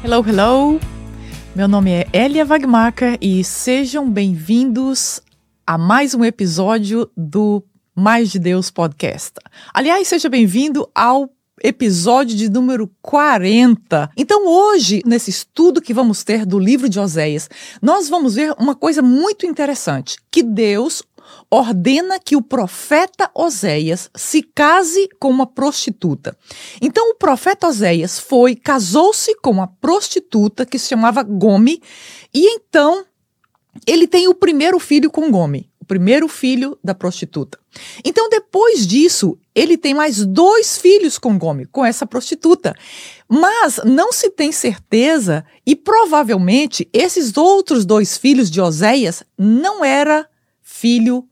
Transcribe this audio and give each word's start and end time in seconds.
Hello, 0.00 0.24
hello! 0.24 0.78
Meu 1.56 1.66
nome 1.66 1.90
é 1.90 2.06
Elia 2.12 2.44
Wagmacher 2.44 3.18
e 3.20 3.42
sejam 3.42 4.08
bem-vindos 4.08 5.20
a 5.66 5.76
mais 5.76 6.14
um 6.14 6.24
episódio 6.24 7.10
do 7.16 7.64
Mais 7.96 8.30
de 8.30 8.38
Deus 8.38 8.70
Podcast. 8.70 9.32
Aliás, 9.74 10.06
seja 10.06 10.28
bem-vindo 10.28 10.88
ao 10.94 11.28
episódio 11.60 12.36
de 12.36 12.48
número 12.48 12.88
40. 13.02 14.08
Então, 14.16 14.46
hoje, 14.46 15.02
nesse 15.04 15.30
estudo 15.30 15.82
que 15.82 15.92
vamos 15.92 16.22
ter 16.22 16.46
do 16.46 16.60
livro 16.60 16.88
de 16.88 17.00
Oséias, 17.00 17.50
nós 17.82 18.08
vamos 18.08 18.36
ver 18.36 18.54
uma 18.56 18.76
coisa 18.76 19.02
muito 19.02 19.46
interessante: 19.46 20.16
que 20.30 20.44
Deus 20.44 21.02
ordena 21.50 22.18
que 22.18 22.36
o 22.36 22.42
profeta 22.42 23.30
Oséias 23.34 24.10
se 24.14 24.42
case 24.42 25.08
com 25.18 25.30
uma 25.30 25.46
prostituta. 25.46 26.36
Então 26.80 27.10
o 27.10 27.14
profeta 27.14 27.68
Oséias 27.68 28.18
foi, 28.18 28.54
casou-se 28.54 29.34
com 29.36 29.50
uma 29.50 29.66
prostituta 29.66 30.66
que 30.66 30.78
se 30.78 30.88
chamava 30.88 31.22
Gome, 31.22 31.82
e 32.34 32.54
então 32.54 33.04
ele 33.86 34.06
tem 34.06 34.28
o 34.28 34.34
primeiro 34.34 34.78
filho 34.78 35.10
com 35.10 35.30
Gome, 35.30 35.70
o 35.80 35.84
primeiro 35.84 36.28
filho 36.28 36.78
da 36.84 36.94
prostituta. 36.94 37.58
Então 38.04 38.28
depois 38.28 38.86
disso, 38.86 39.38
ele 39.54 39.78
tem 39.78 39.94
mais 39.94 40.26
dois 40.26 40.76
filhos 40.76 41.18
com 41.18 41.38
Gome, 41.38 41.64
com 41.64 41.84
essa 41.84 42.06
prostituta. 42.06 42.74
Mas 43.26 43.80
não 43.84 44.12
se 44.12 44.30
tem 44.30 44.52
certeza 44.52 45.44
e 45.64 45.74
provavelmente 45.74 46.88
esses 46.92 47.36
outros 47.36 47.86
dois 47.86 48.18
filhos 48.18 48.50
de 48.50 48.60
Oséias 48.60 49.22
não 49.38 49.82
era 49.82 50.28
filho 50.62 51.26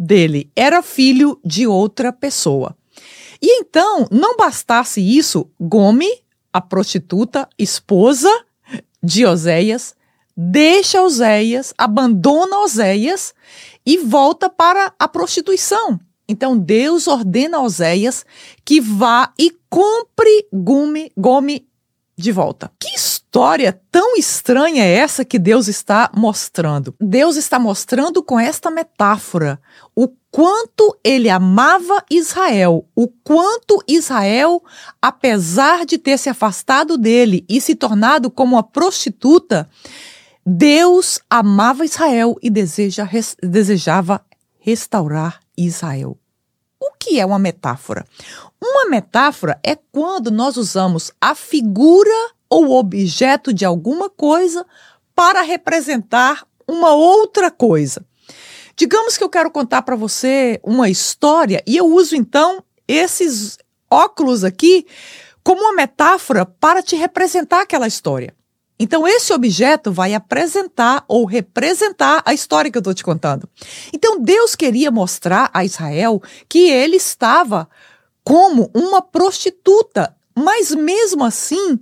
dele, 0.00 0.50
era 0.56 0.82
filho 0.82 1.38
de 1.44 1.66
outra 1.66 2.10
pessoa. 2.10 2.74
E 3.42 3.60
então, 3.60 4.06
não 4.10 4.36
bastasse 4.36 5.00
isso, 5.00 5.50
Gome, 5.60 6.08
a 6.50 6.60
prostituta, 6.60 7.48
esposa 7.58 8.30
de 9.02 9.26
Oséias, 9.26 9.94
deixa 10.36 11.02
Oséias, 11.02 11.74
abandona 11.76 12.60
Oséias 12.60 13.34
e 13.84 13.98
volta 13.98 14.48
para 14.48 14.92
a 14.98 15.06
prostituição. 15.06 16.00
Então 16.28 16.56
Deus 16.56 17.06
ordena 17.06 17.58
a 17.58 17.62
Oséias 17.62 18.24
que 18.64 18.80
vá 18.80 19.32
e 19.38 19.52
compre 19.68 20.46
Gome, 20.52 21.10
Gome 21.16 21.66
de 22.16 22.30
volta. 22.30 22.70
Que 22.78 22.98
história 23.30 23.80
tão 23.92 24.16
estranha 24.16 24.84
é 24.84 24.92
essa 24.92 25.24
que 25.24 25.38
Deus 25.38 25.68
está 25.68 26.10
mostrando? 26.12 26.92
Deus 27.00 27.36
está 27.36 27.60
mostrando 27.60 28.24
com 28.24 28.40
esta 28.40 28.72
metáfora 28.72 29.60
o 29.94 30.08
quanto 30.32 30.98
ele 31.04 31.30
amava 31.30 32.04
Israel, 32.10 32.84
o 32.92 33.06
quanto 33.06 33.84
Israel, 33.86 34.60
apesar 35.00 35.86
de 35.86 35.96
ter 35.96 36.18
se 36.18 36.28
afastado 36.28 36.98
dele 36.98 37.44
e 37.48 37.60
se 37.60 37.76
tornado 37.76 38.32
como 38.32 38.56
uma 38.56 38.64
prostituta, 38.64 39.70
Deus 40.44 41.20
amava 41.30 41.84
Israel 41.84 42.36
e 42.42 42.50
deseja, 42.50 43.04
res, 43.04 43.36
desejava 43.40 44.24
restaurar 44.58 45.38
Israel. 45.56 46.18
O 46.80 46.90
que 46.98 47.20
é 47.20 47.24
uma 47.24 47.38
metáfora? 47.38 48.04
Uma 48.60 48.90
metáfora 48.90 49.56
é 49.62 49.76
quando 49.76 50.32
nós 50.32 50.56
usamos 50.56 51.12
a 51.20 51.36
figura 51.36 52.39
ou 52.50 52.72
objeto 52.72 53.52
de 53.54 53.64
alguma 53.64 54.10
coisa 54.10 54.66
para 55.14 55.40
representar 55.40 56.44
uma 56.66 56.92
outra 56.92 57.50
coisa. 57.50 58.04
Digamos 58.76 59.16
que 59.16 59.24
eu 59.24 59.30
quero 59.30 59.50
contar 59.50 59.82
para 59.82 59.96
você 59.96 60.60
uma 60.62 60.90
história 60.90 61.62
e 61.66 61.76
eu 61.76 61.86
uso 61.86 62.16
então 62.16 62.62
esses 62.88 63.58
óculos 63.90 64.42
aqui 64.42 64.86
como 65.42 65.60
uma 65.62 65.74
metáfora 65.74 66.44
para 66.44 66.82
te 66.82 66.96
representar 66.96 67.62
aquela 67.62 67.86
história. 67.86 68.34
Então, 68.82 69.06
esse 69.06 69.30
objeto 69.34 69.92
vai 69.92 70.14
apresentar 70.14 71.04
ou 71.06 71.26
representar 71.26 72.22
a 72.24 72.32
história 72.32 72.70
que 72.70 72.78
eu 72.78 72.80
estou 72.80 72.94
te 72.94 73.04
contando. 73.04 73.46
Então, 73.92 74.18
Deus 74.18 74.56
queria 74.56 74.90
mostrar 74.90 75.50
a 75.52 75.62
Israel 75.62 76.22
que 76.48 76.70
ele 76.70 76.96
estava 76.96 77.68
como 78.24 78.70
uma 78.72 79.02
prostituta, 79.02 80.16
mas 80.34 80.74
mesmo 80.74 81.24
assim, 81.24 81.78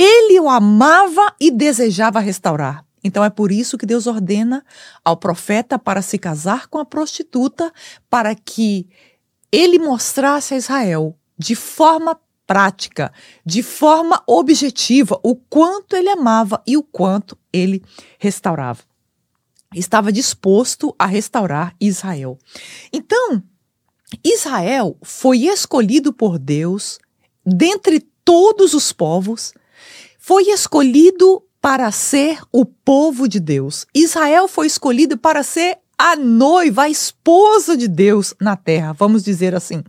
ele 0.00 0.40
o 0.40 0.48
amava 0.48 1.34
e 1.38 1.50
desejava 1.50 2.20
restaurar. 2.20 2.86
Então 3.04 3.22
é 3.22 3.28
por 3.28 3.52
isso 3.52 3.76
que 3.76 3.84
Deus 3.84 4.06
ordena 4.06 4.64
ao 5.04 5.16
profeta 5.16 5.78
para 5.78 6.00
se 6.00 6.18
casar 6.18 6.68
com 6.68 6.78
a 6.78 6.86
prostituta, 6.86 7.70
para 8.08 8.34
que 8.34 8.88
ele 9.52 9.78
mostrasse 9.78 10.54
a 10.54 10.56
Israel 10.56 11.14
de 11.38 11.54
forma 11.54 12.18
prática, 12.46 13.12
de 13.44 13.62
forma 13.62 14.22
objetiva, 14.26 15.20
o 15.22 15.36
quanto 15.36 15.94
ele 15.94 16.08
amava 16.08 16.62
e 16.66 16.78
o 16.78 16.82
quanto 16.82 17.36
ele 17.52 17.84
restaurava. 18.18 18.82
Estava 19.74 20.10
disposto 20.10 20.94
a 20.98 21.04
restaurar 21.04 21.74
Israel. 21.78 22.38
Então, 22.92 23.42
Israel 24.24 24.96
foi 25.02 25.46
escolhido 25.46 26.12
por 26.12 26.38
Deus 26.38 26.98
dentre 27.44 28.00
todos 28.24 28.74
os 28.74 28.92
povos, 28.92 29.52
foi 30.30 30.44
escolhido 30.44 31.42
para 31.60 31.90
ser 31.90 32.38
o 32.52 32.64
povo 32.64 33.26
de 33.26 33.40
Deus. 33.40 33.84
Israel 33.92 34.46
foi 34.46 34.68
escolhido 34.68 35.18
para 35.18 35.42
ser 35.42 35.78
a 35.98 36.14
noiva, 36.14 36.82
a 36.82 36.88
esposa 36.88 37.76
de 37.76 37.88
Deus 37.88 38.32
na 38.40 38.54
terra, 38.54 38.92
vamos 38.92 39.24
dizer 39.24 39.56
assim. 39.56 39.82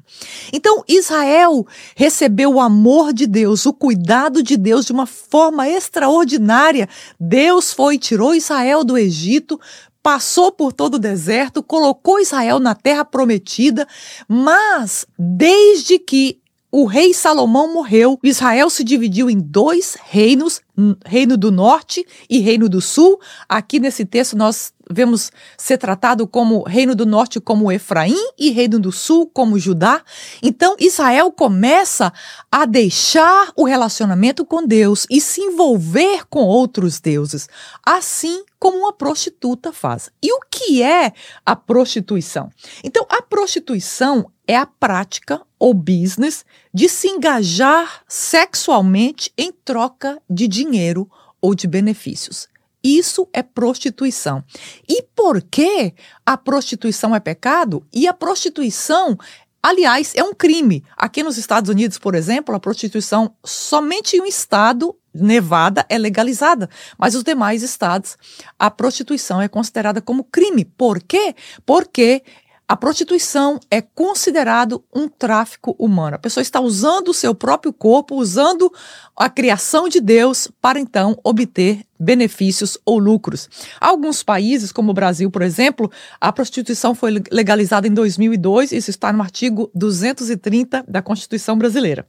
Então, 0.52 0.84
Israel 0.88 1.64
recebeu 1.96 2.56
o 2.56 2.60
amor 2.60 3.14
de 3.14 3.28
Deus, 3.28 3.68
o 3.68 3.72
cuidado 3.72 4.42
de 4.42 4.58
Deus 4.58 4.88
de 4.88 4.92
uma 4.92 5.06
forma 5.06 5.70
extraordinária. 5.70 6.90
Deus 7.20 7.72
foi 7.72 8.00
tirou 8.00 8.34
Israel 8.34 8.84
do 8.84 8.98
Egito, 8.98 9.60
passou 10.02 10.52
por 10.52 10.74
todo 10.74 10.96
o 10.96 11.00
deserto, 11.00 11.62
colocou 11.62 12.20
Israel 12.20 12.60
na 12.60 12.74
terra 12.74 13.06
prometida, 13.06 13.88
mas 14.28 15.06
desde 15.20 16.00
que 16.00 16.41
o 16.72 16.86
rei 16.86 17.14
Salomão 17.14 17.74
morreu, 17.74 18.18
Israel 18.24 18.70
se 18.70 18.84
dividiu 18.84 19.30
em 19.30 19.38
dois 19.38 19.98
reinos, 20.06 20.62
Reino 21.06 21.36
do 21.36 21.52
Norte 21.52 22.06
e 22.30 22.40
Reino 22.40 22.70
do 22.70 22.80
Sul. 22.80 23.20
Aqui 23.48 23.80
nesse 23.80 24.06
texto 24.06 24.38
nós 24.38 24.74
vemos 24.94 25.32
ser 25.58 25.78
tratado 25.78 26.28
como 26.28 26.64
Reino 26.64 26.96
do 26.96 27.06
Norte 27.06 27.40
como 27.40 27.72
Efraim 27.72 28.16
e 28.38 28.52
Reino 28.52 28.80
do 28.80 28.92
Sul 28.92 29.30
como 29.34 29.60
Judá. 29.60 30.02
Então 30.42 30.76
Israel 30.80 31.32
começa 31.32 32.12
a 32.52 32.66
deixar 32.66 33.52
o 33.56 33.64
relacionamento 33.64 34.46
com 34.46 34.66
Deus 34.66 35.06
e 35.10 35.20
se 35.20 35.42
envolver 35.42 36.26
com 36.30 36.42
outros 36.42 37.00
deuses, 37.00 37.48
assim 37.86 38.44
como 38.60 38.78
uma 38.78 38.94
prostituta 38.94 39.72
faz. 39.72 40.12
E 40.22 40.32
o 40.34 40.40
que 40.50 40.84
é 40.84 41.14
a 41.46 41.56
prostituição? 41.56 42.50
Então 42.84 43.06
a 43.10 43.22
prostituição 43.22 44.30
é 44.48 44.56
a 44.56 44.66
prática 44.66 45.42
ou 45.58 45.74
business 45.74 46.46
de 46.74 46.90
se 46.90 47.08
engajar 47.08 48.04
sexualmente 48.08 49.32
em 49.38 49.52
troca 49.52 50.22
de 50.30 50.48
dinheiro 50.48 51.10
ou 51.42 51.56
de 51.56 51.68
benefícios. 51.68 52.51
Isso 52.84 53.28
é 53.34 53.44
prostituição. 53.44 54.44
E 54.88 55.04
por 55.16 55.42
que 55.42 55.94
a 56.26 56.38
prostituição 56.38 57.16
é 57.16 57.20
pecado? 57.20 57.86
E 57.94 58.08
a 58.08 58.14
prostituição, 58.14 59.18
aliás, 59.62 60.14
é 60.16 60.24
um 60.24 60.34
crime. 60.34 60.84
Aqui 60.98 61.24
nos 61.24 61.38
Estados 61.38 61.70
Unidos, 61.70 61.98
por 61.98 62.16
exemplo, 62.16 62.56
a 62.56 62.60
prostituição 62.60 63.36
somente 63.44 64.18
em 64.18 64.22
um 64.22 64.26
estado 64.26 64.96
Nevada 65.14 65.86
é 65.90 65.98
legalizada, 65.98 66.70
mas 66.98 67.16
os 67.16 67.24
demais 67.24 67.64
estados 67.64 68.18
a 68.58 68.72
prostituição 68.72 69.42
é 69.42 69.48
considerada 69.50 70.02
como 70.02 70.24
crime. 70.24 70.64
Por 70.64 71.04
quê? 71.04 71.36
Porque 71.66 72.24
a 72.72 72.76
prostituição 72.78 73.60
é 73.70 73.82
considerado 73.82 74.82
um 74.96 75.10
tráfico 75.10 75.76
humano. 75.78 76.16
A 76.16 76.18
pessoa 76.18 76.42
está 76.42 76.62
usando 76.62 77.10
o 77.10 77.14
seu 77.14 77.36
próprio 77.36 77.74
corpo, 77.74 78.16
usando 78.16 78.72
a 79.14 79.30
criação 79.30 79.90
de 79.90 80.00
Deus 80.00 80.48
para 80.62 80.80
então 80.80 81.20
obter 81.22 81.82
benefícios 82.00 82.78
ou 82.86 82.98
lucros. 82.98 83.50
Alguns 83.78 84.24
países, 84.24 84.72
como 84.72 84.92
o 84.92 84.94
Brasil, 84.94 85.30
por 85.30 85.42
exemplo, 85.42 85.92
a 86.22 86.32
prostituição 86.32 86.96
foi 86.96 87.22
legalizada 87.30 87.90
em 87.90 87.94
2002, 87.94 88.72
isso 88.72 88.90
está 88.90 89.12
no 89.12 89.22
artigo 89.22 89.70
230 89.76 90.86
da 90.88 91.02
Constituição 91.02 91.58
brasileira. 91.58 92.08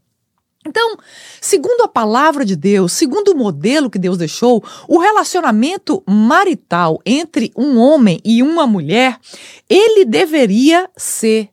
Então, 0.66 0.96
segundo 1.40 1.82
a 1.82 1.88
palavra 1.88 2.44
de 2.44 2.54
Deus, 2.54 2.92
segundo 2.92 3.32
o 3.32 3.36
modelo 3.36 3.90
que 3.90 3.98
Deus 3.98 4.16
deixou, 4.16 4.62
o 4.88 4.98
relacionamento 4.98 6.02
marital 6.06 7.00
entre 7.04 7.52
um 7.56 7.78
homem 7.78 8.20
e 8.24 8.42
uma 8.42 8.66
mulher, 8.66 9.18
ele 9.68 10.04
deveria 10.04 10.88
ser 10.96 11.48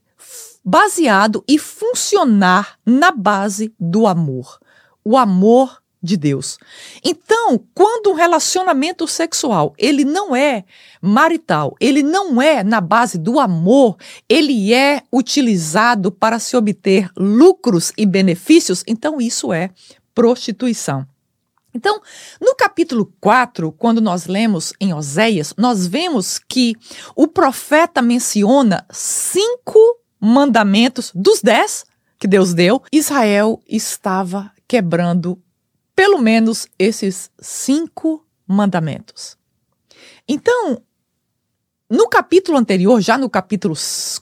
baseado 0.63 1.43
e 1.47 1.57
funcionar 1.57 2.77
na 2.85 3.11
base 3.11 3.73
do 3.79 4.05
amor. 4.05 4.59
O 5.03 5.17
amor 5.17 5.81
de 6.01 6.15
Deus. 6.15 6.57
Então, 7.03 7.59
quando 7.73 8.11
um 8.11 8.15
relacionamento 8.15 9.07
sexual, 9.07 9.73
ele 9.77 10.05
não 10.05 10.35
é 10.35 10.63
marital, 11.01 11.75
ele 11.79 12.01
não 12.01 12.41
é 12.41 12.63
na 12.63 12.79
base 12.79 13.17
do 13.17 13.39
amor, 13.39 13.97
ele 14.27 14.73
é 14.73 15.01
utilizado 15.11 16.11
para 16.11 16.39
se 16.39 16.55
obter 16.55 17.09
lucros 17.17 17.91
e 17.97 18.05
benefícios, 18.05 18.83
então 18.87 19.19
isso 19.19 19.51
é 19.51 19.69
prostituição. 20.15 21.05
Então, 21.73 22.01
no 22.41 22.55
capítulo 22.55 23.13
4, 23.21 23.71
quando 23.73 24.01
nós 24.01 24.25
lemos 24.25 24.73
em 24.79 24.93
Oséias, 24.93 25.53
nós 25.57 25.85
vemos 25.85 26.39
que 26.39 26.75
o 27.15 27.27
profeta 27.27 28.01
menciona 28.01 28.85
cinco 28.89 29.79
mandamentos 30.19 31.11
dos 31.13 31.41
dez 31.41 31.85
que 32.17 32.27
Deus 32.27 32.53
deu. 32.53 32.81
Israel 32.91 33.61
estava 33.67 34.51
quebrando 34.67 35.39
pelo 35.99 36.17
menos 36.17 36.65
esses 36.79 37.29
cinco 37.41 38.25
mandamentos. 38.47 39.35
Então, 40.25 40.81
no 41.89 42.07
capítulo 42.07 42.57
anterior, 42.57 43.01
já 43.01 43.17
no 43.17 43.29
capítulo 43.29 43.75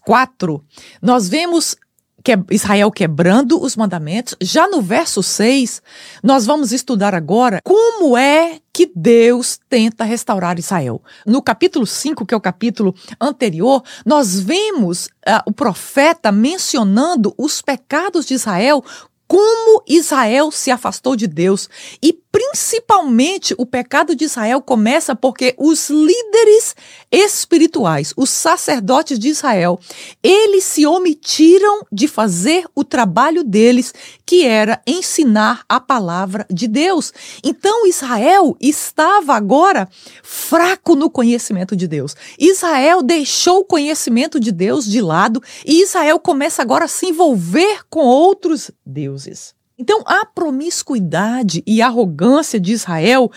4, 0.03 0.65
nós 0.99 1.29
vemos 1.29 1.75
que 2.23 2.31
Israel 2.49 2.89
quebrando 2.89 3.61
os 3.61 3.75
mandamentos. 3.75 4.35
Já 4.41 4.67
no 4.67 4.81
verso 4.81 5.21
6, 5.21 5.83
nós 6.23 6.47
vamos 6.47 6.71
estudar 6.71 7.13
agora 7.13 7.61
como 7.63 8.17
é 8.17 8.59
que 8.73 8.91
Deus 8.95 9.59
tenta 9.69 10.03
restaurar 10.03 10.57
Israel. 10.57 10.99
No 11.27 11.43
capítulo 11.43 11.85
5, 11.85 12.25
que 12.25 12.33
é 12.33 12.37
o 12.37 12.41
capítulo 12.41 12.95
anterior, 13.21 13.83
nós 14.03 14.39
vemos 14.39 15.05
uh, 15.05 15.43
o 15.45 15.51
profeta 15.51 16.31
mencionando 16.31 17.35
os 17.37 17.61
pecados 17.61 18.25
de 18.25 18.33
Israel 18.33 18.83
como 19.27 19.83
Israel 19.87 20.51
se 20.51 20.71
afastou 20.71 21.15
de 21.15 21.27
Deus. 21.27 21.69
E 22.01 22.13
principalmente 22.37 23.55
o 23.57 23.65
pecado 23.65 24.15
de 24.15 24.25
Israel 24.25 24.61
começa 24.61 25.15
porque 25.15 25.55
os 25.57 25.89
líderes 25.89 26.75
espirituais, 27.11 28.13
os 28.15 28.29
sacerdotes 28.29 29.17
de 29.17 29.29
Israel, 29.29 29.79
eles 30.21 30.63
se 30.63 30.85
omitiram 30.85 31.81
de 31.91 32.07
fazer 32.07 32.63
o 32.75 32.83
trabalho 32.83 33.43
deles, 33.43 33.91
que 34.23 34.45
era 34.45 34.79
ensinar 34.85 35.63
a 35.67 35.79
palavra 35.79 36.45
de 36.47 36.67
Deus. 36.67 37.11
Então 37.43 37.87
Israel 37.87 38.55
estava 38.61 39.33
agora 39.33 39.89
fraco 40.21 40.95
no 40.95 41.09
conhecimento 41.09 41.75
de 41.75 41.87
Deus. 41.87 42.15
Israel 42.37 43.01
deixou 43.01 43.61
o 43.61 43.65
conhecimento 43.65 44.39
de 44.39 44.51
Deus 44.51 44.85
de 44.85 45.01
lado 45.01 45.41
e 45.65 45.81
Israel 45.81 46.19
começa 46.19 46.61
agora 46.61 46.85
a 46.85 46.87
se 46.87 47.07
envolver 47.07 47.79
com 47.89 48.01
outros 48.01 48.69
deuses. 48.85 49.56
Então, 49.77 50.01
a 50.05 50.25
promiscuidade 50.25 51.63
e 51.65 51.81
arrogância 51.81 52.59
de 52.59 52.73
Israel 52.73 53.31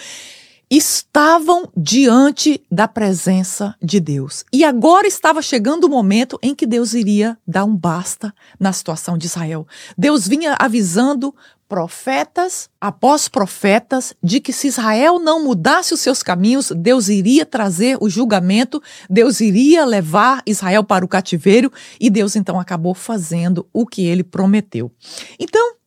estavam 0.70 1.68
diante 1.76 2.62
da 2.70 2.86
presença 2.86 3.74
de 3.82 3.98
Deus. 3.98 4.44
E 4.52 4.62
agora 4.62 5.08
estava 5.08 5.42
chegando 5.42 5.84
o 5.84 5.90
momento 5.90 6.38
em 6.40 6.54
que 6.54 6.64
Deus 6.64 6.94
iria 6.94 7.36
dar 7.44 7.64
um 7.64 7.76
basta 7.76 8.32
na 8.58 8.72
situação 8.72 9.18
de 9.18 9.26
Israel. 9.26 9.66
Deus 9.98 10.28
vinha 10.28 10.54
avisando 10.60 11.34
profetas 11.68 12.68
após 12.80 13.28
profetas 13.28 14.14
de 14.22 14.40
que 14.40 14.52
se 14.52 14.68
Israel 14.68 15.18
não 15.20 15.44
mudasse 15.44 15.94
os 15.94 16.00
seus 16.00 16.22
caminhos, 16.22 16.72
Deus 16.76 17.08
iria 17.08 17.46
trazer 17.46 17.96
o 18.00 18.10
julgamento, 18.10 18.82
Deus 19.08 19.40
iria 19.40 19.84
levar 19.84 20.42
Israel 20.46 20.82
para 20.82 21.04
o 21.04 21.08
cativeiro 21.08 21.72
e 22.00 22.10
Deus 22.10 22.34
então 22.34 22.58
acabou 22.58 22.94
fazendo 22.94 23.68
o 23.72 23.86
que 23.86 24.04
ele 24.04 24.24
prometeu. 24.24 24.90
Então, 25.38 25.79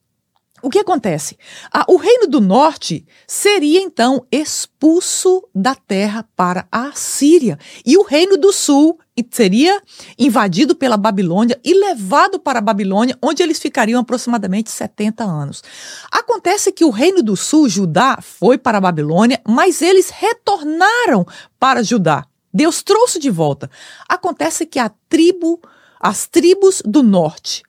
o 0.63 0.69
que 0.69 0.79
acontece? 0.79 1.37
Ah, 1.73 1.85
o 1.89 1.97
reino 1.97 2.25
do 2.25 2.39
norte 2.39 3.05
seria 3.27 3.81
então 3.81 4.25
expulso 4.31 5.45
da 5.53 5.75
terra 5.75 6.25
para 6.37 6.65
a 6.71 6.93
Síria, 6.93 7.59
e 7.85 7.97
o 7.97 8.03
reino 8.03 8.37
do 8.37 8.53
sul 8.53 8.97
seria 9.29 9.81
invadido 10.17 10.73
pela 10.73 10.95
Babilônia 10.95 11.59
e 11.65 11.73
levado 11.73 12.39
para 12.39 12.59
a 12.59 12.61
Babilônia, 12.61 13.17
onde 13.21 13.43
eles 13.43 13.59
ficariam 13.59 13.99
aproximadamente 13.99 14.71
70 14.71 15.21
anos. 15.23 15.61
Acontece 16.09 16.71
que 16.71 16.85
o 16.85 16.89
reino 16.89 17.21
do 17.21 17.35
sul, 17.35 17.67
Judá, 17.67 18.19
foi 18.21 18.57
para 18.57 18.77
a 18.77 18.81
Babilônia, 18.81 19.41
mas 19.45 19.81
eles 19.81 20.09
retornaram 20.09 21.27
para 21.59 21.83
Judá. 21.83 22.25
Deus 22.53 22.81
trouxe 22.81 23.19
de 23.19 23.29
volta. 23.29 23.69
Acontece 24.07 24.65
que 24.65 24.79
a 24.79 24.89
tribo, 25.09 25.59
as 25.99 26.25
tribos 26.25 26.81
do 26.85 27.03
norte, 27.03 27.63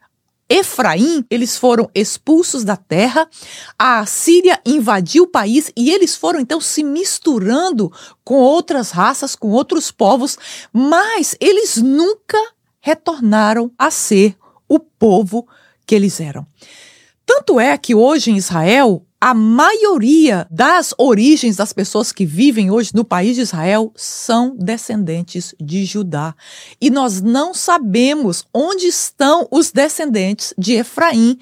Efraim, 0.54 1.24
eles 1.28 1.56
foram 1.56 1.90
expulsos 1.92 2.62
da 2.62 2.76
terra, 2.76 3.28
a 3.76 4.06
Síria 4.06 4.60
invadiu 4.64 5.24
o 5.24 5.28
país 5.28 5.72
e 5.76 5.90
eles 5.90 6.14
foram 6.14 6.38
então 6.38 6.60
se 6.60 6.84
misturando 6.84 7.92
com 8.22 8.36
outras 8.36 8.92
raças, 8.92 9.34
com 9.34 9.50
outros 9.50 9.90
povos, 9.90 10.38
mas 10.72 11.34
eles 11.40 11.78
nunca 11.78 12.38
retornaram 12.80 13.68
a 13.76 13.90
ser 13.90 14.36
o 14.68 14.78
povo 14.78 15.44
que 15.84 15.92
eles 15.92 16.20
eram. 16.20 16.46
Tanto 17.26 17.58
é 17.58 17.76
que 17.76 17.92
hoje 17.92 18.30
em 18.30 18.36
Israel, 18.36 19.04
a 19.24 19.32
maioria 19.32 20.46
das 20.50 20.92
origens 20.98 21.56
das 21.56 21.72
pessoas 21.72 22.12
que 22.12 22.26
vivem 22.26 22.70
hoje 22.70 22.90
no 22.92 23.06
país 23.06 23.36
de 23.36 23.40
Israel 23.40 23.90
são 23.96 24.54
descendentes 24.54 25.54
de 25.58 25.86
Judá. 25.86 26.34
E 26.78 26.90
nós 26.90 27.22
não 27.22 27.54
sabemos 27.54 28.44
onde 28.52 28.86
estão 28.86 29.48
os 29.50 29.72
descendentes 29.72 30.52
de 30.58 30.74
Efraim 30.74 31.38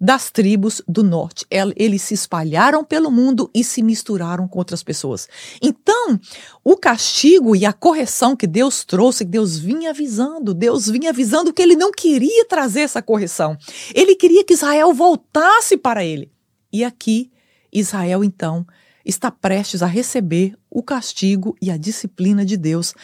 das 0.00 0.30
tribos 0.30 0.80
do 0.86 1.02
norte. 1.02 1.44
Eles 1.74 2.02
se 2.02 2.14
espalharam 2.14 2.84
pelo 2.84 3.10
mundo 3.10 3.50
e 3.52 3.64
se 3.64 3.82
misturaram 3.82 4.46
com 4.46 4.60
outras 4.60 4.84
pessoas. 4.84 5.28
Então, 5.60 6.20
o 6.62 6.76
castigo 6.76 7.56
e 7.56 7.66
a 7.66 7.72
correção 7.72 8.36
que 8.36 8.46
Deus 8.46 8.84
trouxe, 8.84 9.24
que 9.24 9.32
Deus 9.32 9.58
vinha 9.58 9.90
avisando, 9.90 10.54
Deus 10.54 10.86
vinha 10.86 11.10
avisando 11.10 11.52
que 11.52 11.60
ele 11.60 11.74
não 11.74 11.90
queria 11.90 12.44
trazer 12.44 12.82
essa 12.82 13.02
correção. 13.02 13.58
Ele 13.92 14.14
queria 14.14 14.44
que 14.44 14.54
Israel 14.54 14.94
voltasse 14.94 15.76
para 15.76 16.04
ele. 16.04 16.35
E 16.72 16.84
aqui, 16.84 17.30
Israel, 17.72 18.22
então, 18.24 18.66
está 19.04 19.30
prestes 19.30 19.82
a 19.82 19.86
receber 19.86 20.56
o 20.70 20.82
castigo 20.82 21.56
e 21.60 21.70
a 21.70 21.76
disciplina 21.76 22.44
de 22.44 22.56
Deus 22.56 22.94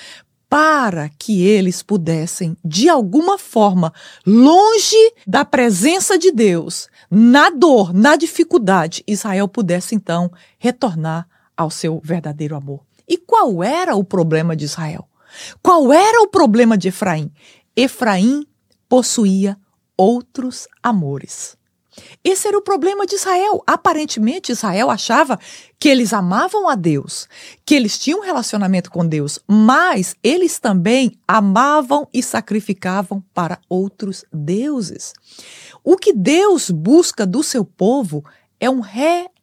para 0.53 1.09
que 1.09 1.43
eles 1.43 1.83
pudessem, 1.83 2.55
de 2.63 2.87
alguma 2.87 3.39
forma, 3.39 3.91
longe 4.27 5.15
da 5.27 5.47
presença 5.47 6.19
de 6.19 6.31
Deus, 6.31 6.91
na 7.11 7.49
dor, 7.49 7.95
na 7.95 8.17
dificuldade, 8.17 9.03
Israel 9.07 9.49
pudesse 9.49 9.95
então 9.95 10.31
retornar 10.59 11.27
ao 11.57 11.71
seu 11.71 12.03
verdadeiro 12.05 12.55
amor. 12.55 12.81
E 13.09 13.17
qual 13.17 13.63
era 13.63 13.97
o 13.97 14.05
problema 14.05 14.55
de 14.55 14.67
Israel? 14.67 15.09
Qual 15.63 15.91
era 15.91 16.21
o 16.21 16.29
problema 16.29 16.77
de 16.77 16.89
Efraim? 16.89 17.33
Efraim 17.75 18.47
possuía 18.89 19.57
outros 19.97 20.69
amores. 20.83 21.57
Esse 22.25 22.49
era 22.49 22.57
o 22.57 22.63
problema 22.63 23.07
de 23.07 23.15
Israel. 23.15 23.63
Aparentemente, 23.67 24.53
Israel 24.53 24.91
achava 24.91 25.39
que 25.79 25.89
eles 25.89 26.13
amavam 26.13 26.69
a 26.69 26.75
Deus, 26.75 27.29
que 27.67 27.75
eles 27.75 27.99
tinham 27.99 28.21
um 28.21 28.25
relacionamento 28.25 28.91
com 28.91 29.07
Deus, 29.07 29.39
mas 29.47 30.15
eles 30.23 30.59
também 30.59 31.19
amavam 31.27 32.09
e 32.13 32.23
sacrificavam 32.23 33.23
para 33.35 33.59
outros 33.69 34.25
deuses. 34.33 35.13
O 35.83 35.97
que 35.97 36.13
Deus 36.13 36.71
busca 36.71 37.27
do 37.27 37.43
seu 37.43 37.65
povo 37.65 38.25
é 38.61 38.71
um 38.71 38.81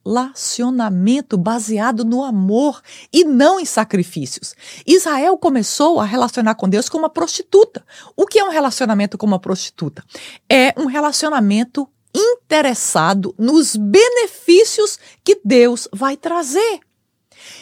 relacionamento 0.06 1.38
baseado 1.38 2.06
no 2.06 2.24
amor 2.24 2.82
e 3.12 3.26
não 3.26 3.60
em 3.60 3.66
sacrifícios. 3.66 4.56
Israel 4.88 5.38
começou 5.38 6.00
a 6.00 6.06
relacionar 6.06 6.56
com 6.56 6.70
Deus 6.70 6.88
como 6.88 7.04
uma 7.04 7.10
prostituta. 7.10 7.86
O 8.16 8.26
que 8.26 8.40
é 8.40 8.44
um 8.46 8.50
relacionamento 8.50 9.18
com 9.18 9.26
uma 9.26 9.40
prostituta? 9.40 10.02
É 10.50 10.74
um 10.78 10.86
relacionamento 10.86 11.86
interessado 12.14 13.34
nos 13.38 13.76
benefícios 13.76 15.00
que 15.24 15.40
Deus 15.44 15.88
vai 15.94 16.18
trazer. 16.18 16.80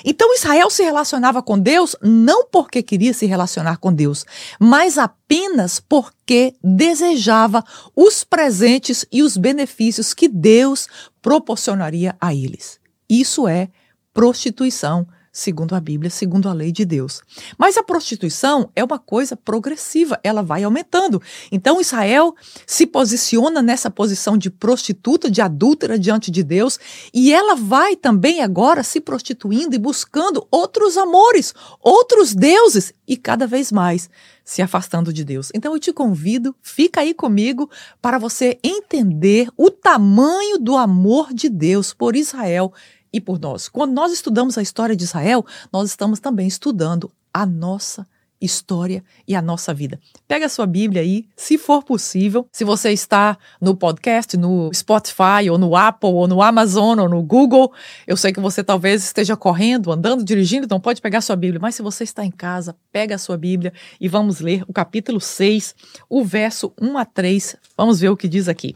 Então 0.04 0.34
Israel 0.34 0.70
se 0.70 0.84
relacionava 0.84 1.42
com 1.42 1.58
Deus 1.58 1.96
não 2.01 2.46
porque 2.46 2.82
queria 2.82 3.13
se 3.13 3.25
relacionar 3.25 3.77
com 3.77 3.94
Deus, 3.94 4.25
mas 4.60 4.98
apenas 4.98 5.80
porque 5.80 6.56
desejava 6.63 7.63
os 7.96 8.24
presentes 8.24 9.06
e 9.12 9.22
os 9.22 9.38
benefícios 9.38 10.13
que 10.13 10.27
Deus 10.27 10.88
proporcionaria 11.22 12.16
a 12.20 12.34
eles. 12.34 12.80
Isso 13.10 13.48
é 13.48 13.70
prostituição 14.13 15.08
segundo 15.38 15.75
a 15.75 15.79
Bíblia, 15.79 16.10
segundo 16.10 16.50
a 16.50 16.53
lei 16.53 16.72
de 16.72 16.84
Deus. 16.84 17.22
Mas 17.60 17.77
a 17.77 17.84
prostituição 17.84 18.72
é 18.75 18.84
uma 18.84 18.98
coisa 18.98 19.38
progressiva, 19.38 20.20
ela 20.24 20.41
vai 20.41 20.63
aumentando. 20.63 21.22
Então 21.51 21.79
Israel 21.79 22.36
se 22.65 22.88
posiciona 22.88 23.62
nessa 23.62 23.91
posição 23.91 24.36
de 24.36 24.50
prostituta, 24.50 25.29
de 25.29 25.39
adúltera 25.39 26.00
diante 26.00 26.32
de 26.32 26.41
Deus, 26.44 26.79
e 27.13 27.32
ela 27.32 27.53
vai 27.53 27.96
também 27.96 28.41
agora 28.41 28.82
se 28.82 29.00
prostituindo 29.00 29.75
e 29.75 29.79
buscando 29.79 30.48
outros 30.50 30.98
amores, 30.98 31.53
outros 31.79 32.34
deuses 32.34 32.91
e 33.08 33.15
cada 33.15 33.46
vez 33.46 33.72
mais 33.72 34.10
se 34.44 34.62
afastando 34.62 35.12
de 35.13 35.24
Deus. 35.24 35.51
Então 35.53 35.74
eu 35.74 35.79
te 35.79 35.91
convido, 35.94 36.56
fica 36.63 37.01
aí 37.01 37.13
comigo 37.13 37.70
para 38.01 38.17
você 38.17 38.58
entender 38.63 39.50
o 39.58 39.70
tamanho 39.70 40.58
do 40.58 40.77
amor 40.77 41.34
de 41.34 41.50
Deus 41.50 41.94
por 41.94 42.15
Israel 42.15 42.74
e 43.12 43.20
por 43.20 43.40
nós. 43.40 43.68
Quando 43.68 43.94
nós 43.94 44.12
estudamos 44.12 44.58
a 44.58 44.62
história 44.62 44.96
de 44.96 45.04
Israel, 45.04 45.46
nós 45.72 45.90
estamos 45.90 46.20
também 46.20 46.48
estudando 46.48 47.12
a 47.34 47.46
nossa 47.46 48.08
história 48.40 49.04
e 49.28 49.36
a 49.36 49.42
nossa 49.42 49.74
vida. 49.74 50.00
Pega 50.28 50.46
a 50.46 50.50
sua 50.50 50.66
Bíblia 50.66 51.02
aí, 51.02 51.28
se 51.36 51.58
for 51.58 51.84
possível. 51.84 52.48
Se 52.52 52.64
você 52.64 52.92
está 52.92 53.38
no 53.60 53.76
podcast, 53.76 54.38
no 54.38 54.72
Spotify, 54.74 55.50
ou 55.52 55.58
no 55.58 55.76
Apple, 55.76 56.10
ou 56.10 56.28
no 56.28 56.42
Amazon, 56.42 57.00
ou 57.00 57.10
no 57.10 57.22
Google, 57.24 57.72
eu 58.06 58.16
sei 58.16 58.32
que 58.32 58.40
você 58.40 58.64
talvez 58.64 59.04
esteja 59.04 59.36
correndo, 59.36 59.92
andando, 59.92 60.24
dirigindo, 60.24 60.66
então 60.66 60.80
pode 60.80 61.02
pegar 61.02 61.20
a 61.20 61.22
sua 61.22 61.36
Bíblia. 61.36 61.60
Mas 61.60 61.76
se 61.76 61.82
você 61.82 62.04
está 62.04 62.24
em 62.24 62.32
casa, 62.32 62.76
pega 62.92 63.16
a 63.16 63.20
sua 63.20 63.38
Bíblia 63.38 63.74
e 64.00 64.08
vamos 64.08 64.40
ler 64.40 64.64
o 64.68 64.74
capítulo 64.74 65.20
6, 65.20 65.76
o 66.10 66.24
verso 66.24 66.74
1 66.80 66.98
a 66.98 67.06
3. 67.06 67.56
Vamos 67.76 68.00
ver 68.00 68.10
o 68.10 68.18
que 68.18 68.28
diz 68.28 68.48
aqui. 68.48 68.76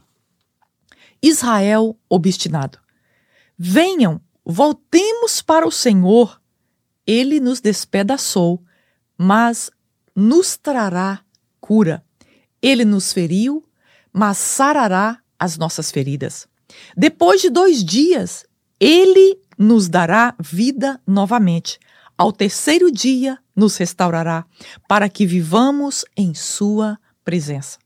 Israel 1.21 1.95
obstinado. 2.09 2.80
Venham, 3.63 4.19
voltemos 4.43 5.41
para 5.41 5.67
o 5.67 5.71
Senhor. 5.71 6.41
Ele 7.05 7.39
nos 7.39 7.61
despedaçou 7.61 8.63
mas 9.23 9.69
nos 10.15 10.57
trará 10.57 11.21
cura. 11.59 12.03
Ele 12.59 12.83
nos 12.83 13.13
feriu, 13.13 13.63
mas 14.11 14.39
sarará 14.39 15.19
as 15.37 15.59
nossas 15.59 15.91
feridas. 15.91 16.47
Depois 16.97 17.39
de 17.39 17.51
dois 17.51 17.85
dias, 17.85 18.43
ele 18.79 19.39
nos 19.55 19.87
dará 19.87 20.33
vida 20.39 20.99
novamente. 21.05 21.79
Ao 22.17 22.33
terceiro 22.33 22.91
dia, 22.91 23.37
nos 23.55 23.77
restaurará, 23.77 24.43
para 24.87 25.07
que 25.07 25.23
vivamos 25.23 26.03
em 26.17 26.33
Sua 26.33 26.97
presença. 27.23 27.77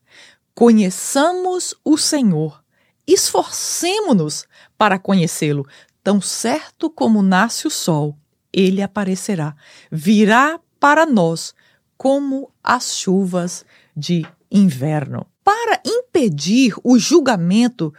Conheçamos 0.54 1.76
o 1.84 1.98
Senhor, 1.98 2.64
esforcemo-nos 3.08 4.46
para 4.78 5.00
conhecê-lo. 5.00 5.68
Tão 6.04 6.22
certo 6.22 6.90
como 6.90 7.22
nasce 7.22 7.68
o 7.68 7.72
sol, 7.72 8.16
ele 8.54 8.82
aparecerá. 8.82 9.56
Virá 9.92 10.60
para 10.80 11.06
nós 11.06 11.54
como 11.98 12.52
as 12.64 12.96
chuvas 12.96 13.66
de 13.96 14.26
inverno. 14.52 15.26
Para 15.44 15.82
impedir 15.86 16.76
o 16.84 16.98
julgamento 16.98 17.94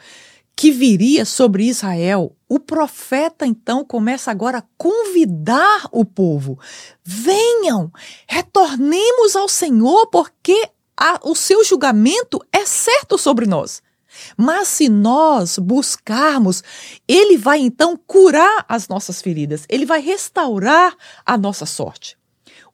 que 0.56 0.70
viria 0.70 1.24
sobre 1.24 1.64
Israel, 1.64 2.34
o 2.48 2.58
profeta 2.58 3.46
então 3.46 3.84
começa 3.84 4.30
agora 4.30 4.58
a 4.58 4.64
convidar 4.78 5.86
o 5.92 6.04
povo: 6.04 6.58
venham, 7.04 7.92
retornemos 8.26 9.36
ao 9.36 9.48
Senhor, 9.48 10.06
porque 10.06 10.70
a, 10.96 11.20
o 11.24 11.34
seu 11.34 11.62
julgamento 11.62 12.42
é 12.50 12.64
certo 12.64 13.18
sobre 13.18 13.46
nós. 13.46 13.82
Mas 14.36 14.68
se 14.68 14.88
nós 14.88 15.58
buscarmos, 15.58 16.62
Ele 17.06 17.36
vai 17.36 17.58
então 17.60 17.98
curar 18.06 18.64
as 18.68 18.88
nossas 18.88 19.20
feridas, 19.22 19.64
Ele 19.68 19.86
vai 19.86 20.00
restaurar 20.00 20.94
a 21.24 21.36
nossa 21.36 21.66
sorte. 21.66 22.16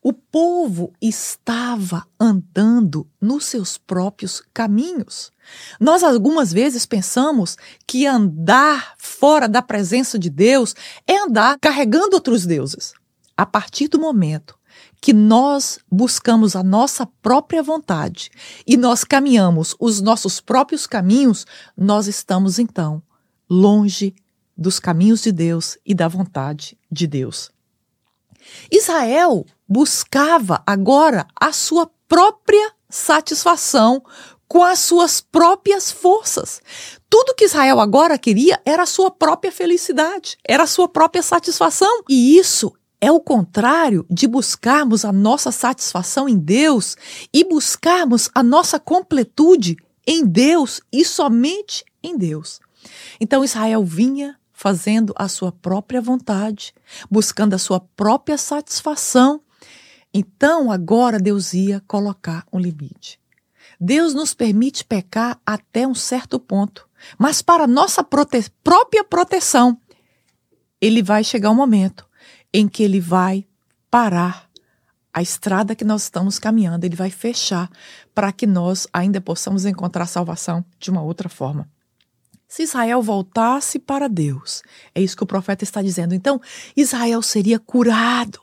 O 0.04 0.12
povo 0.12 0.92
estava 1.00 2.04
andando 2.18 3.08
nos 3.20 3.44
seus 3.44 3.78
próprios 3.78 4.42
caminhos. 4.52 5.30
Nós 5.78 6.02
algumas 6.02 6.52
vezes 6.52 6.84
pensamos 6.84 7.56
que 7.86 8.04
andar 8.04 8.94
fora 8.98 9.48
da 9.48 9.62
presença 9.62 10.18
de 10.18 10.28
Deus 10.28 10.74
é 11.06 11.18
andar 11.18 11.56
carregando 11.60 12.16
outros 12.16 12.44
deuses. 12.44 12.94
A 13.36 13.46
partir 13.46 13.86
do 13.86 14.00
momento 14.00 14.58
que 15.00 15.12
nós 15.12 15.78
buscamos 15.90 16.54
a 16.54 16.62
nossa 16.62 17.06
própria 17.20 17.62
vontade 17.62 18.30
e 18.66 18.76
nós 18.76 19.04
caminhamos 19.04 19.74
os 19.80 20.00
nossos 20.00 20.40
próprios 20.40 20.86
caminhos, 20.86 21.44
nós 21.76 22.06
estamos 22.06 22.58
então 22.58 23.02
longe 23.50 24.14
dos 24.56 24.78
caminhos 24.78 25.22
de 25.22 25.32
Deus 25.32 25.76
e 25.84 25.94
da 25.94 26.06
vontade 26.06 26.78
de 26.90 27.06
Deus. 27.06 27.50
Israel 28.70 29.44
buscava 29.68 30.62
agora 30.66 31.26
a 31.34 31.52
sua 31.52 31.90
própria 32.08 32.72
satisfação 32.88 34.02
com 34.52 34.62
as 34.62 34.80
suas 34.80 35.20
próprias 35.20 35.90
forças. 35.90 36.60
Tudo 37.08 37.34
que 37.34 37.46
Israel 37.46 37.80
agora 37.80 38.18
queria 38.18 38.60
era 38.66 38.82
a 38.82 38.86
sua 38.86 39.10
própria 39.10 39.50
felicidade, 39.50 40.36
era 40.46 40.64
a 40.64 40.66
sua 40.66 40.86
própria 40.86 41.22
satisfação. 41.22 42.02
E 42.08 42.36
isso 42.36 42.72
é 43.02 43.10
o 43.10 43.18
contrário 43.18 44.06
de 44.08 44.28
buscarmos 44.28 45.04
a 45.04 45.12
nossa 45.12 45.50
satisfação 45.50 46.28
em 46.28 46.38
Deus 46.38 46.96
e 47.34 47.42
buscarmos 47.42 48.30
a 48.32 48.44
nossa 48.44 48.78
completude 48.78 49.76
em 50.06 50.24
Deus 50.24 50.80
e 50.92 51.04
somente 51.04 51.84
em 52.00 52.16
Deus. 52.16 52.60
Então 53.20 53.44
Israel 53.44 53.84
vinha 53.84 54.38
fazendo 54.52 55.12
a 55.16 55.26
sua 55.26 55.50
própria 55.50 56.00
vontade, 56.00 56.72
buscando 57.10 57.54
a 57.54 57.58
sua 57.58 57.80
própria 57.80 58.38
satisfação. 58.38 59.40
Então, 60.14 60.70
agora 60.70 61.18
Deus 61.18 61.52
ia 61.52 61.82
colocar 61.88 62.46
um 62.52 62.58
limite. 62.60 63.18
Deus 63.80 64.14
nos 64.14 64.32
permite 64.32 64.84
pecar 64.84 65.40
até 65.44 65.88
um 65.88 65.94
certo 65.94 66.38
ponto, 66.38 66.88
mas 67.18 67.42
para 67.42 67.66
nossa 67.66 68.04
prote 68.04 68.48
própria 68.62 69.02
proteção, 69.02 69.76
ele 70.80 71.02
vai 71.02 71.24
chegar 71.24 71.50
um 71.50 71.56
momento 71.56 72.06
em 72.52 72.68
que 72.68 72.82
ele 72.82 73.00
vai 73.00 73.46
parar 73.90 74.48
a 75.12 75.20
estrada 75.20 75.74
que 75.74 75.84
nós 75.84 76.04
estamos 76.04 76.38
caminhando, 76.38 76.84
ele 76.84 76.96
vai 76.96 77.10
fechar 77.10 77.70
para 78.14 78.32
que 78.32 78.46
nós 78.46 78.86
ainda 78.92 79.20
possamos 79.20 79.66
encontrar 79.66 80.06
salvação 80.06 80.64
de 80.78 80.90
uma 80.90 81.02
outra 81.02 81.28
forma 81.28 81.68
se 82.52 82.64
Israel 82.64 83.00
voltasse 83.00 83.78
para 83.78 84.10
Deus. 84.10 84.62
É 84.94 85.00
isso 85.00 85.16
que 85.16 85.22
o 85.22 85.26
profeta 85.26 85.64
está 85.64 85.80
dizendo. 85.80 86.14
Então, 86.14 86.38
Israel 86.76 87.22
seria 87.22 87.58
curado, 87.58 88.38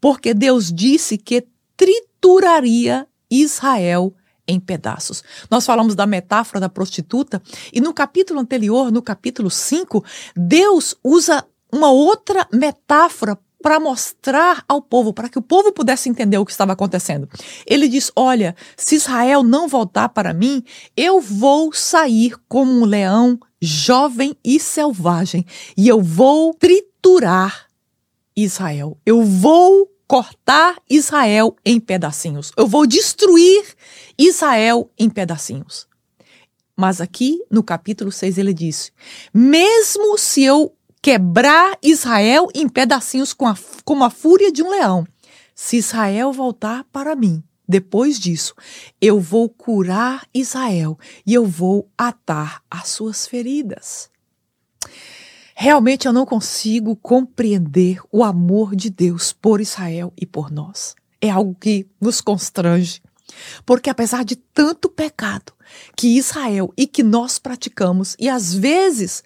porque 0.00 0.32
Deus 0.32 0.72
disse 0.72 1.18
que 1.18 1.46
trituraria 1.76 3.06
Israel 3.30 4.14
em 4.48 4.58
pedaços. 4.58 5.22
Nós 5.50 5.66
falamos 5.66 5.94
da 5.94 6.06
metáfora 6.06 6.58
da 6.58 6.70
prostituta 6.70 7.42
e 7.70 7.82
no 7.82 7.92
capítulo 7.92 8.40
anterior, 8.40 8.90
no 8.90 9.02
capítulo 9.02 9.50
5, 9.50 10.02
Deus 10.34 10.96
usa 11.04 11.46
uma 11.70 11.90
outra 11.90 12.48
metáfora 12.50 13.38
para 13.62 13.78
mostrar 13.78 14.64
ao 14.68 14.80
povo, 14.80 15.12
para 15.12 15.28
que 15.28 15.38
o 15.38 15.42
povo 15.42 15.72
pudesse 15.72 16.08
entender 16.08 16.38
o 16.38 16.44
que 16.44 16.52
estava 16.52 16.72
acontecendo. 16.72 17.28
Ele 17.66 17.88
diz: 17.88 18.10
Olha, 18.16 18.56
se 18.76 18.94
Israel 18.94 19.42
não 19.42 19.68
voltar 19.68 20.08
para 20.08 20.32
mim, 20.32 20.62
eu 20.96 21.20
vou 21.20 21.72
sair 21.72 22.34
como 22.48 22.72
um 22.72 22.84
leão 22.84 23.38
jovem 23.60 24.36
e 24.44 24.58
selvagem, 24.58 25.44
e 25.76 25.86
eu 25.86 26.00
vou 26.02 26.54
triturar 26.54 27.66
Israel. 28.36 28.96
Eu 29.04 29.22
vou 29.22 29.90
cortar 30.06 30.76
Israel 30.88 31.56
em 31.64 31.78
pedacinhos. 31.78 32.50
Eu 32.56 32.66
vou 32.66 32.86
destruir 32.86 33.62
Israel 34.18 34.90
em 34.98 35.08
pedacinhos. 35.08 35.86
Mas 36.76 37.00
aqui 37.00 37.38
no 37.50 37.62
capítulo 37.62 38.10
6 38.10 38.38
ele 38.38 38.54
diz: 38.54 38.90
mesmo 39.34 40.16
se 40.18 40.42
eu 40.42 40.74
quebrar 41.02 41.78
Israel 41.82 42.48
em 42.54 42.68
pedacinhos 42.68 43.32
com 43.32 43.46
a, 43.46 43.56
como 43.84 44.04
a 44.04 44.10
fúria 44.10 44.52
de 44.52 44.62
um 44.62 44.70
leão, 44.70 45.06
se 45.54 45.76
Israel 45.76 46.32
voltar 46.32 46.84
para 46.92 47.14
mim, 47.14 47.42
depois 47.70 48.18
disso, 48.18 48.54
eu 49.00 49.20
vou 49.20 49.48
curar 49.48 50.26
Israel 50.34 50.98
e 51.24 51.34
eu 51.34 51.46
vou 51.46 51.88
atar 51.96 52.62
as 52.70 52.88
suas 52.88 53.26
feridas. 53.26 54.10
Realmente 55.54 56.08
eu 56.08 56.12
não 56.12 56.26
consigo 56.26 56.96
compreender 56.96 58.00
o 58.10 58.24
amor 58.24 58.74
de 58.74 58.90
Deus 58.90 59.32
por 59.32 59.60
Israel 59.60 60.12
e 60.16 60.26
por 60.26 60.50
nós. 60.50 60.96
É 61.20 61.30
algo 61.30 61.54
que 61.54 61.86
nos 62.00 62.20
constrange. 62.20 63.02
Porque 63.64 63.88
apesar 63.88 64.24
de 64.24 64.36
tanto 64.36 64.88
pecado 64.88 65.52
que 65.96 66.16
Israel 66.18 66.72
e 66.76 66.86
que 66.86 67.02
nós 67.02 67.38
praticamos, 67.38 68.16
e 68.18 68.28
às 68.28 68.52
vezes 68.52 69.22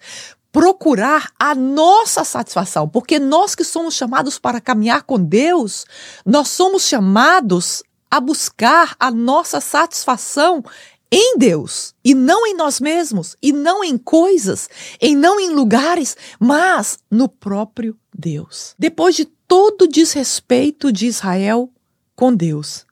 procurar 0.55 1.33
a 1.37 1.53
nossa 1.53 2.23
satisfação, 2.23 2.87
porque 2.87 3.19
nós 3.19 3.53
que 3.53 3.63
somos 3.65 3.93
chamados 3.93 4.39
para 4.39 4.61
caminhar 4.61 5.03
com 5.03 5.21
Deus, 5.21 5.85
nós 6.25 6.47
somos 6.47 6.87
chamados 6.87 7.83
a 8.09 8.21
buscar 8.21 8.95
a 8.97 9.11
nossa 9.11 9.59
satisfação 9.59 10.63
em 11.11 11.37
Deus 11.37 11.93
e 12.05 12.15
não 12.15 12.47
em 12.47 12.55
nós 12.55 12.79
mesmos, 12.79 13.35
e 13.41 13.51
não 13.51 13.83
em 13.83 13.97
coisas, 13.97 14.69
e 15.01 15.13
não 15.13 15.41
em 15.41 15.49
lugares, 15.49 16.15
mas 16.39 16.99
no 17.11 17.27
próprio 17.27 17.97
Deus. 18.17 18.75
Depois 18.79 19.13
de 19.13 19.25
todo 19.25 19.81
o 19.81 19.89
desrespeito 19.89 20.89
de 20.89 21.05
Israel 21.05 21.69
com 22.15 22.33
Deus, 22.33 22.85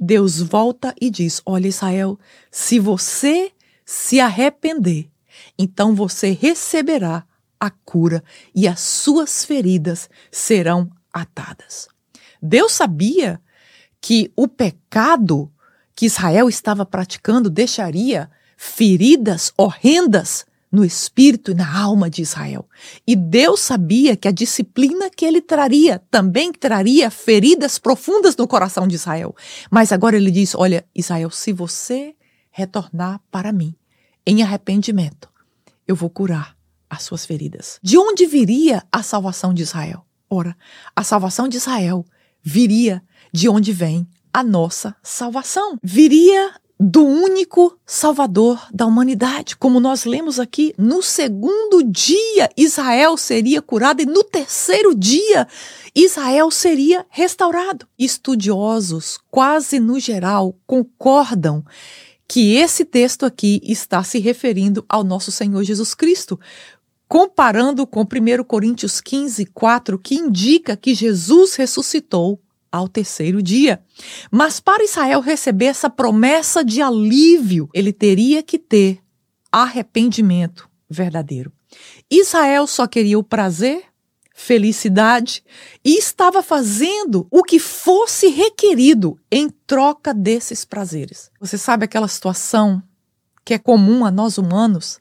Deus 0.00 0.40
volta 0.40 0.94
e 0.98 1.10
diz: 1.10 1.42
Olha, 1.44 1.68
Israel, 1.68 2.18
se 2.50 2.78
você 2.78 3.52
se 3.84 4.18
arrepender, 4.18 5.11
então 5.58 5.94
você 5.94 6.30
receberá 6.30 7.24
a 7.58 7.70
cura 7.70 8.24
e 8.54 8.66
as 8.66 8.80
suas 8.80 9.44
feridas 9.44 10.10
serão 10.30 10.90
atadas. 11.12 11.88
Deus 12.42 12.72
sabia 12.72 13.40
que 14.00 14.32
o 14.34 14.48
pecado 14.48 15.52
que 15.94 16.06
Israel 16.06 16.48
estava 16.48 16.84
praticando 16.84 17.48
deixaria 17.48 18.28
feridas 18.56 19.52
horrendas 19.56 20.44
no 20.72 20.84
espírito 20.84 21.50
e 21.50 21.54
na 21.54 21.80
alma 21.80 22.08
de 22.08 22.22
Israel. 22.22 22.66
E 23.06 23.14
Deus 23.14 23.60
sabia 23.60 24.16
que 24.16 24.26
a 24.26 24.32
disciplina 24.32 25.10
que 25.10 25.24
ele 25.24 25.42
traria 25.42 26.02
também 26.10 26.50
traria 26.50 27.10
feridas 27.10 27.78
profundas 27.78 28.34
no 28.36 28.48
coração 28.48 28.88
de 28.88 28.94
Israel. 28.94 29.36
Mas 29.70 29.92
agora 29.92 30.16
ele 30.16 30.30
diz: 30.30 30.54
Olha, 30.54 30.84
Israel, 30.94 31.30
se 31.30 31.52
você 31.52 32.16
retornar 32.50 33.20
para 33.30 33.52
mim 33.52 33.74
em 34.26 34.42
arrependimento, 34.42 35.28
eu 35.86 35.96
vou 35.96 36.10
curar 36.10 36.56
as 36.88 37.02
suas 37.02 37.24
feridas. 37.24 37.78
De 37.82 37.96
onde 37.96 38.26
viria 38.26 38.82
a 38.92 39.02
salvação 39.02 39.54
de 39.54 39.62
Israel? 39.62 40.04
Ora, 40.28 40.56
a 40.94 41.02
salvação 41.02 41.48
de 41.48 41.56
Israel 41.56 42.04
viria 42.42 43.02
de 43.32 43.48
onde 43.48 43.72
vem 43.72 44.06
a 44.32 44.42
nossa 44.42 44.94
salvação. 45.02 45.78
Viria 45.82 46.54
do 46.84 47.04
único 47.04 47.78
Salvador 47.86 48.66
da 48.74 48.84
humanidade. 48.84 49.56
Como 49.56 49.78
nós 49.78 50.04
lemos 50.04 50.40
aqui, 50.40 50.74
no 50.76 51.00
segundo 51.00 51.82
dia 51.84 52.50
Israel 52.56 53.16
seria 53.16 53.62
curado 53.62 54.02
e 54.02 54.06
no 54.06 54.24
terceiro 54.24 54.92
dia 54.92 55.46
Israel 55.94 56.50
seria 56.50 57.06
restaurado. 57.08 57.86
Estudiosos, 57.96 59.20
quase 59.30 59.78
no 59.78 60.00
geral, 60.00 60.56
concordam 60.66 61.64
que 62.28 62.56
esse 62.56 62.84
texto 62.84 63.26
aqui 63.26 63.60
está 63.62 64.02
se 64.02 64.18
referindo 64.18 64.84
ao 64.88 65.04
nosso 65.04 65.30
Senhor 65.30 65.62
Jesus 65.64 65.94
Cristo, 65.94 66.38
comparando 67.08 67.86
com 67.86 68.02
1 68.02 68.44
Coríntios 68.44 69.00
15, 69.00 69.46
4, 69.46 69.98
que 69.98 70.14
indica 70.14 70.76
que 70.76 70.94
Jesus 70.94 71.54
ressuscitou 71.56 72.40
ao 72.72 72.88
terceiro 72.88 73.42
dia. 73.42 73.82
Mas 74.30 74.58
para 74.58 74.82
Israel 74.82 75.20
receber 75.20 75.66
essa 75.66 75.90
promessa 75.90 76.64
de 76.64 76.80
alívio, 76.80 77.68
ele 77.74 77.92
teria 77.92 78.42
que 78.42 78.58
ter 78.58 79.00
arrependimento 79.52 80.70
verdadeiro. 80.88 81.52
Israel 82.10 82.66
só 82.66 82.86
queria 82.86 83.18
o 83.18 83.22
prazer, 83.22 83.84
felicidade 84.42 85.44
e 85.84 85.96
estava 85.96 86.42
fazendo 86.42 87.26
o 87.30 87.42
que 87.44 87.60
fosse 87.60 88.26
requerido 88.26 89.18
em 89.30 89.48
troca 89.48 90.12
desses 90.12 90.64
prazeres. 90.64 91.30
Você 91.40 91.56
sabe 91.56 91.84
aquela 91.84 92.08
situação 92.08 92.82
que 93.44 93.54
é 93.54 93.58
comum 93.58 94.04
a 94.04 94.10
nós 94.10 94.38
humanos? 94.38 94.98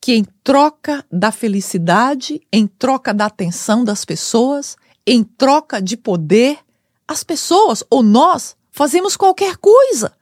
Que 0.00 0.14
em 0.14 0.24
troca 0.42 1.04
da 1.10 1.30
felicidade, 1.30 2.42
em 2.52 2.66
troca 2.66 3.14
da 3.14 3.26
atenção 3.26 3.84
das 3.84 4.04
pessoas, 4.04 4.76
em 5.06 5.22
troca 5.22 5.80
de 5.80 5.96
poder, 5.96 6.58
as 7.06 7.22
pessoas 7.22 7.84
ou 7.88 8.02
nós 8.02 8.56
fazemos 8.72 9.16
qualquer 9.16 9.56
coisa. 9.56 10.12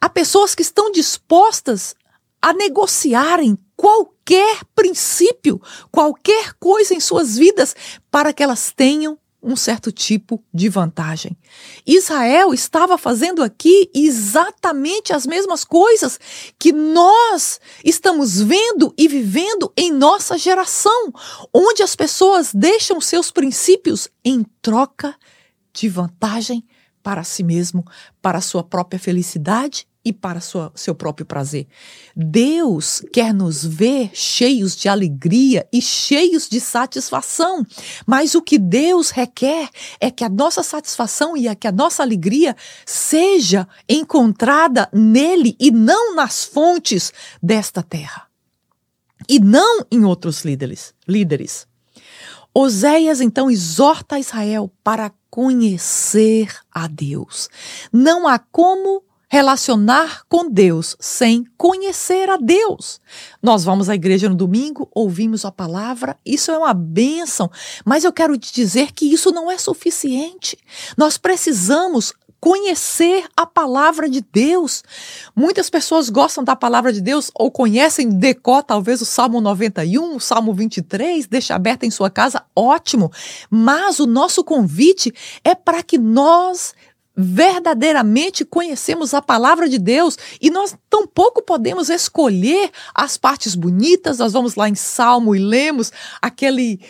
Há 0.00 0.08
pessoas 0.10 0.54
que 0.54 0.62
estão 0.62 0.92
dispostas 0.92 1.96
a 2.40 2.52
negociarem 2.52 3.58
qualquer 3.78 4.64
princípio, 4.74 5.62
qualquer 5.92 6.52
coisa 6.54 6.92
em 6.92 6.98
suas 6.98 7.38
vidas 7.38 7.76
para 8.10 8.32
que 8.32 8.42
elas 8.42 8.72
tenham 8.72 9.16
um 9.40 9.54
certo 9.54 9.92
tipo 9.92 10.42
de 10.52 10.68
vantagem. 10.68 11.38
Israel 11.86 12.52
estava 12.52 12.98
fazendo 12.98 13.40
aqui 13.40 13.88
exatamente 13.94 15.12
as 15.12 15.24
mesmas 15.24 15.64
coisas 15.64 16.18
que 16.58 16.72
nós 16.72 17.60
estamos 17.84 18.40
vendo 18.42 18.92
e 18.98 19.06
vivendo 19.06 19.72
em 19.76 19.92
nossa 19.92 20.36
geração, 20.36 21.12
onde 21.54 21.80
as 21.80 21.94
pessoas 21.94 22.52
deixam 22.52 23.00
seus 23.00 23.30
princípios 23.30 24.08
em 24.24 24.44
troca 24.60 25.14
de 25.72 25.88
vantagem 25.88 26.66
para 27.00 27.22
si 27.22 27.44
mesmo, 27.44 27.84
para 28.20 28.40
sua 28.40 28.64
própria 28.64 28.98
felicidade 28.98 29.86
e 30.08 30.12
para 30.12 30.40
sua, 30.40 30.72
seu 30.74 30.94
próprio 30.94 31.26
prazer. 31.26 31.66
Deus 32.16 33.02
quer 33.12 33.34
nos 33.34 33.62
ver 33.62 34.10
cheios 34.14 34.74
de 34.74 34.88
alegria 34.88 35.68
e 35.70 35.82
cheios 35.82 36.48
de 36.48 36.60
satisfação, 36.60 37.62
mas 38.06 38.34
o 38.34 38.40
que 38.40 38.58
Deus 38.58 39.10
requer 39.10 39.68
é 40.00 40.10
que 40.10 40.24
a 40.24 40.28
nossa 40.30 40.62
satisfação 40.62 41.36
e 41.36 41.46
a, 41.46 41.54
que 41.54 41.66
a 41.66 41.72
nossa 41.72 42.02
alegria 42.02 42.56
seja 42.86 43.68
encontrada 43.86 44.88
nele 44.94 45.54
e 45.60 45.70
não 45.70 46.14
nas 46.14 46.42
fontes 46.42 47.12
desta 47.42 47.82
terra. 47.82 48.26
E 49.28 49.38
não 49.38 49.84
em 49.90 50.06
outros 50.06 50.42
líderes. 50.42 50.94
líderes. 51.06 51.66
Oséias 52.54 53.20
então 53.20 53.50
exorta 53.50 54.18
Israel 54.18 54.72
para 54.82 55.12
conhecer 55.28 56.56
a 56.72 56.86
Deus. 56.86 57.50
Não 57.92 58.26
há 58.26 58.38
como 58.38 59.02
relacionar 59.28 60.22
com 60.28 60.50
Deus 60.50 60.96
sem 60.98 61.44
conhecer 61.56 62.30
a 62.30 62.36
Deus. 62.36 63.00
Nós 63.42 63.62
vamos 63.62 63.88
à 63.88 63.94
igreja 63.94 64.28
no 64.28 64.34
domingo, 64.34 64.88
ouvimos 64.94 65.44
a 65.44 65.52
palavra, 65.52 66.16
isso 66.24 66.50
é 66.50 66.58
uma 66.58 66.72
bênção, 66.72 67.50
mas 67.84 68.04
eu 68.04 68.12
quero 68.12 68.38
te 68.38 68.52
dizer 68.52 68.92
que 68.92 69.04
isso 69.04 69.30
não 69.30 69.50
é 69.50 69.58
suficiente. 69.58 70.58
Nós 70.96 71.18
precisamos 71.18 72.14
conhecer 72.40 73.24
a 73.36 73.44
palavra 73.44 74.08
de 74.08 74.20
Deus. 74.20 74.82
Muitas 75.34 75.68
pessoas 75.68 76.08
gostam 76.08 76.44
da 76.44 76.54
palavra 76.54 76.92
de 76.92 77.00
Deus 77.00 77.30
ou 77.34 77.50
conhecem 77.50 78.08
decor 78.08 78.62
talvez 78.62 79.00
o 79.00 79.04
Salmo 79.04 79.40
91, 79.40 80.16
o 80.16 80.20
Salmo 80.20 80.54
23, 80.54 81.26
deixa 81.26 81.54
aberta 81.54 81.84
em 81.84 81.90
sua 81.90 82.10
casa, 82.10 82.44
ótimo. 82.54 83.10
Mas 83.50 83.98
o 83.98 84.06
nosso 84.06 84.44
convite 84.44 85.12
é 85.42 85.54
para 85.54 85.82
que 85.82 85.98
nós 85.98 86.74
verdadeiramente 87.20 88.44
conhecemos 88.44 89.12
a 89.12 89.20
palavra 89.20 89.68
de 89.68 89.76
Deus 89.76 90.16
e 90.40 90.50
nós 90.50 90.76
tampouco 90.88 91.42
podemos 91.42 91.90
escolher 91.90 92.70
as 92.94 93.16
partes 93.16 93.56
bonitas. 93.56 94.18
Nós 94.18 94.32
vamos 94.32 94.54
lá 94.54 94.68
em 94.68 94.76
Salmo 94.76 95.34
e 95.34 95.40
lemos 95.40 95.92
aquele 96.22 96.80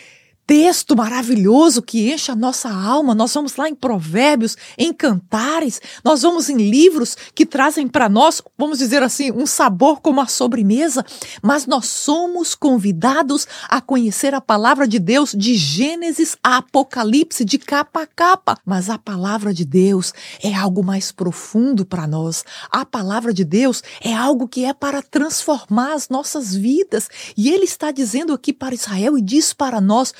texto 0.48 0.96
maravilhoso 0.96 1.82
que 1.82 2.10
enche 2.10 2.32
a 2.32 2.34
nossa 2.34 2.70
alma. 2.70 3.14
Nós 3.14 3.34
vamos 3.34 3.54
lá 3.56 3.68
em 3.68 3.74
Provérbios, 3.74 4.56
em 4.78 4.94
Cantares, 4.94 5.78
nós 6.02 6.22
vamos 6.22 6.48
em 6.48 6.56
livros 6.56 7.14
que 7.34 7.44
trazem 7.44 7.86
para 7.86 8.08
nós, 8.08 8.40
vamos 8.56 8.78
dizer 8.78 9.02
assim, 9.02 9.30
um 9.30 9.44
sabor 9.44 10.00
como 10.00 10.22
a 10.22 10.26
sobremesa, 10.26 11.04
mas 11.42 11.66
nós 11.66 11.84
somos 11.84 12.54
convidados 12.54 13.46
a 13.68 13.82
conhecer 13.82 14.32
a 14.32 14.40
palavra 14.40 14.88
de 14.88 14.98
Deus 14.98 15.34
de 15.36 15.54
Gênesis 15.54 16.34
a 16.42 16.56
Apocalipse, 16.56 17.44
de 17.44 17.58
capa 17.58 18.04
a 18.04 18.06
capa. 18.06 18.58
Mas 18.64 18.88
a 18.88 18.96
palavra 18.96 19.52
de 19.52 19.66
Deus 19.66 20.14
é 20.42 20.54
algo 20.54 20.82
mais 20.82 21.12
profundo 21.12 21.84
para 21.84 22.06
nós. 22.06 22.42
A 22.70 22.86
palavra 22.86 23.34
de 23.34 23.44
Deus 23.44 23.82
é 24.00 24.14
algo 24.14 24.48
que 24.48 24.64
é 24.64 24.72
para 24.72 25.02
transformar 25.02 25.92
as 25.92 26.08
nossas 26.08 26.54
vidas. 26.54 27.06
E 27.36 27.50
ele 27.50 27.64
está 27.64 27.90
dizendo 27.90 28.32
aqui 28.32 28.50
para 28.50 28.74
Israel 28.74 29.18
e 29.18 29.20
diz 29.20 29.52
para 29.52 29.78
nós: 29.78 30.14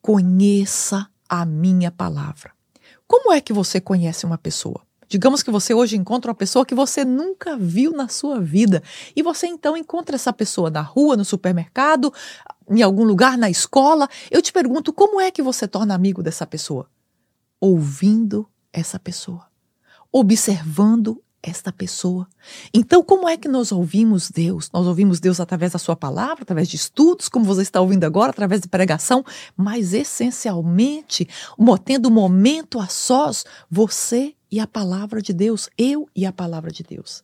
conheça 0.00 1.08
a 1.28 1.44
minha 1.44 1.90
palavra. 1.90 2.52
Como 3.06 3.32
é 3.32 3.40
que 3.40 3.52
você 3.52 3.80
conhece 3.80 4.24
uma 4.24 4.38
pessoa? 4.38 4.82
Digamos 5.08 5.42
que 5.42 5.50
você 5.50 5.74
hoje 5.74 5.96
encontra 5.96 6.30
uma 6.30 6.36
pessoa 6.36 6.64
que 6.64 6.74
você 6.74 7.04
nunca 7.04 7.56
viu 7.56 7.90
na 7.92 8.06
sua 8.06 8.40
vida 8.40 8.80
e 9.16 9.22
você 9.22 9.48
então 9.48 9.76
encontra 9.76 10.14
essa 10.14 10.32
pessoa 10.32 10.70
na 10.70 10.80
rua, 10.80 11.16
no 11.16 11.24
supermercado, 11.24 12.14
em 12.68 12.80
algum 12.80 13.02
lugar, 13.02 13.36
na 13.36 13.50
escola. 13.50 14.08
Eu 14.30 14.40
te 14.40 14.52
pergunto, 14.52 14.92
como 14.92 15.20
é 15.20 15.32
que 15.32 15.42
você 15.42 15.66
torna 15.66 15.96
amigo 15.96 16.22
dessa 16.22 16.46
pessoa? 16.46 16.88
Ouvindo 17.60 18.48
essa 18.72 19.00
pessoa, 19.00 19.48
observando 20.12 21.20
esta 21.42 21.72
pessoa. 21.72 22.28
Então, 22.72 23.02
como 23.02 23.28
é 23.28 23.36
que 23.36 23.48
nós 23.48 23.72
ouvimos 23.72 24.30
Deus? 24.30 24.70
Nós 24.72 24.86
ouvimos 24.86 25.20
Deus 25.20 25.40
através 25.40 25.72
da 25.72 25.78
Sua 25.78 25.96
palavra, 25.96 26.42
através 26.42 26.68
de 26.68 26.76
estudos, 26.76 27.28
como 27.28 27.44
você 27.44 27.62
está 27.62 27.80
ouvindo 27.80 28.04
agora, 28.04 28.30
através 28.30 28.60
de 28.60 28.68
pregação, 28.68 29.24
mas 29.56 29.94
essencialmente, 29.94 31.28
tendo 31.84 32.10
momento 32.10 32.78
a 32.78 32.86
sós, 32.86 33.44
você 33.70 34.34
e 34.50 34.60
a 34.60 34.66
palavra 34.66 35.22
de 35.22 35.32
Deus, 35.32 35.68
eu 35.78 36.08
e 36.14 36.26
a 36.26 36.32
palavra 36.32 36.70
de 36.70 36.82
Deus. 36.82 37.22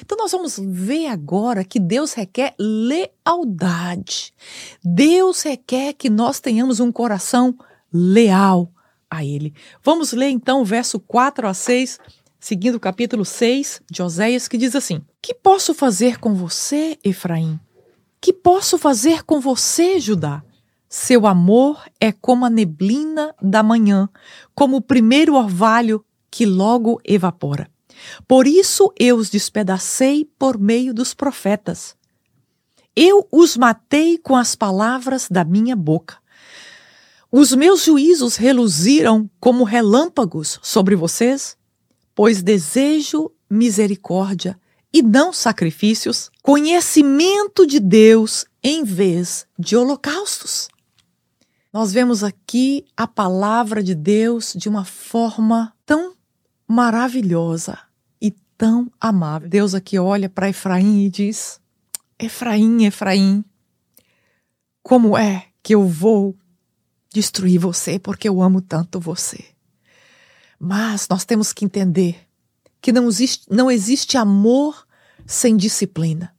Então, 0.00 0.18
nós 0.18 0.32
vamos 0.32 0.58
ver 0.58 1.06
agora 1.06 1.64
que 1.64 1.78
Deus 1.78 2.12
requer 2.12 2.54
lealdade. 2.58 4.34
Deus 4.82 5.42
requer 5.42 5.92
que 5.92 6.10
nós 6.10 6.40
tenhamos 6.40 6.80
um 6.80 6.90
coração 6.90 7.56
leal 7.92 8.72
a 9.10 9.24
Ele. 9.24 9.54
Vamos 9.82 10.12
ler 10.12 10.28
então 10.28 10.60
o 10.60 10.64
verso 10.64 11.00
4 11.00 11.48
a 11.48 11.54
6 11.54 11.98
seguindo 12.38 12.76
o 12.76 12.80
capítulo 12.80 13.24
6 13.24 13.82
de 13.90 14.02
Oséias, 14.02 14.48
que 14.48 14.58
diz 14.58 14.74
assim: 14.74 15.02
Que 15.20 15.34
posso 15.34 15.74
fazer 15.74 16.18
com 16.18 16.34
você, 16.34 16.98
Efraim? 17.02 17.58
Que 18.20 18.32
posso 18.32 18.78
fazer 18.78 19.24
com 19.24 19.40
você, 19.40 20.00
Judá? 20.00 20.42
Seu 20.88 21.26
amor 21.26 21.82
é 22.00 22.10
como 22.10 22.46
a 22.46 22.50
neblina 22.50 23.34
da 23.42 23.62
manhã, 23.62 24.08
como 24.54 24.76
o 24.76 24.82
primeiro 24.82 25.34
orvalho 25.34 26.04
que 26.30 26.46
logo 26.46 27.00
evapora. 27.04 27.70
Por 28.26 28.46
isso 28.46 28.92
eu 28.98 29.16
os 29.16 29.28
despedacei 29.28 30.24
por 30.38 30.58
meio 30.58 30.94
dos 30.94 31.12
profetas. 31.12 31.94
Eu 32.96 33.28
os 33.30 33.56
matei 33.56 34.18
com 34.18 34.34
as 34.34 34.54
palavras 34.54 35.28
da 35.30 35.44
minha 35.44 35.76
boca. 35.76 36.16
Os 37.30 37.54
meus 37.54 37.84
juízos 37.84 38.36
reluziram 38.36 39.30
como 39.38 39.64
relâmpagos 39.64 40.58
sobre 40.62 40.96
vocês 40.96 41.57
pois 42.18 42.42
desejo 42.42 43.30
misericórdia 43.48 44.58
e 44.92 45.02
não 45.02 45.32
sacrifícios, 45.32 46.32
conhecimento 46.42 47.64
de 47.64 47.78
Deus 47.78 48.44
em 48.60 48.82
vez 48.82 49.46
de 49.56 49.76
holocaustos. 49.76 50.68
Nós 51.72 51.92
vemos 51.92 52.24
aqui 52.24 52.84
a 52.96 53.06
palavra 53.06 53.84
de 53.84 53.94
Deus 53.94 54.52
de 54.56 54.68
uma 54.68 54.84
forma 54.84 55.72
tão 55.86 56.16
maravilhosa 56.66 57.78
e 58.20 58.32
tão 58.56 58.90
amável. 59.00 59.48
Deus 59.48 59.72
aqui 59.72 59.96
olha 59.96 60.28
para 60.28 60.48
Efraim 60.48 61.04
e 61.04 61.10
diz: 61.10 61.60
Efraim, 62.18 62.84
Efraim, 62.84 63.44
como 64.82 65.16
é 65.16 65.46
que 65.62 65.72
eu 65.72 65.86
vou 65.86 66.36
destruir 67.14 67.60
você 67.60 67.96
porque 67.96 68.28
eu 68.28 68.42
amo 68.42 68.60
tanto 68.60 68.98
você? 68.98 69.56
Mas 70.58 71.06
nós 71.08 71.24
temos 71.24 71.52
que 71.52 71.64
entender 71.64 72.26
que 72.80 72.92
não 72.92 73.08
existe, 73.08 73.46
não 73.50 73.70
existe 73.70 74.16
amor 74.16 74.86
sem 75.26 75.56
disciplina. 75.56 76.34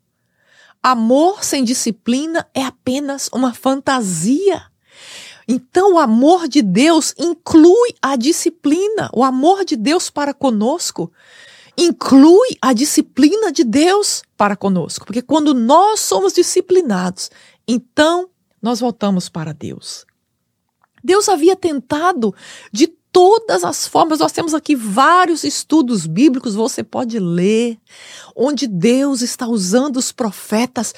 Amor 0.82 1.44
sem 1.44 1.64
disciplina 1.64 2.48
é 2.54 2.64
apenas 2.64 3.30
uma 3.34 3.54
fantasia. 3.54 4.64
Então, 5.48 5.96
o 5.96 6.00
amor 6.00 6.48
de 6.48 6.62
Deus 6.62 7.14
inclui 7.18 7.96
a 8.02 8.16
disciplina. 8.16 9.10
O 9.14 9.24
amor 9.24 9.66
de 9.66 9.76
Deus 9.76 10.10
para 10.10 10.34
conosco 10.34 11.12
inclui 11.78 12.58
a 12.62 12.74
disciplina 12.74 13.52
de 13.52 13.64
Deus 13.64 14.22
para 14.38 14.56
conosco. 14.56 15.06
Porque 15.06 15.22
quando 15.22 15.54
nós 15.54 16.02
somos 16.02 16.34
disciplinados, 16.34 17.32
então 17.68 18.30
nós 18.62 18.80
voltamos 18.80 19.30
para 19.30 19.54
Deus. 19.54 20.06
Deus 21.04 21.30
havia 21.30 21.56
tentado 21.56 22.36
de 22.72 22.88
todas 23.12 23.64
as 23.64 23.88
formas. 23.88 24.20
Nós 24.20 24.32
temos 24.32 24.54
aqui 24.54 24.76
vários 24.76 25.44
estudos 25.44 26.06
bíblicos, 26.06 26.56
você 26.56 26.84
pode 26.84 27.20
ler, 27.20 27.78
onde 28.36 28.68
Deus 28.68 29.22
está 29.22 29.48
usando 29.48 29.98
os 29.98 30.12
profetas 30.12 30.94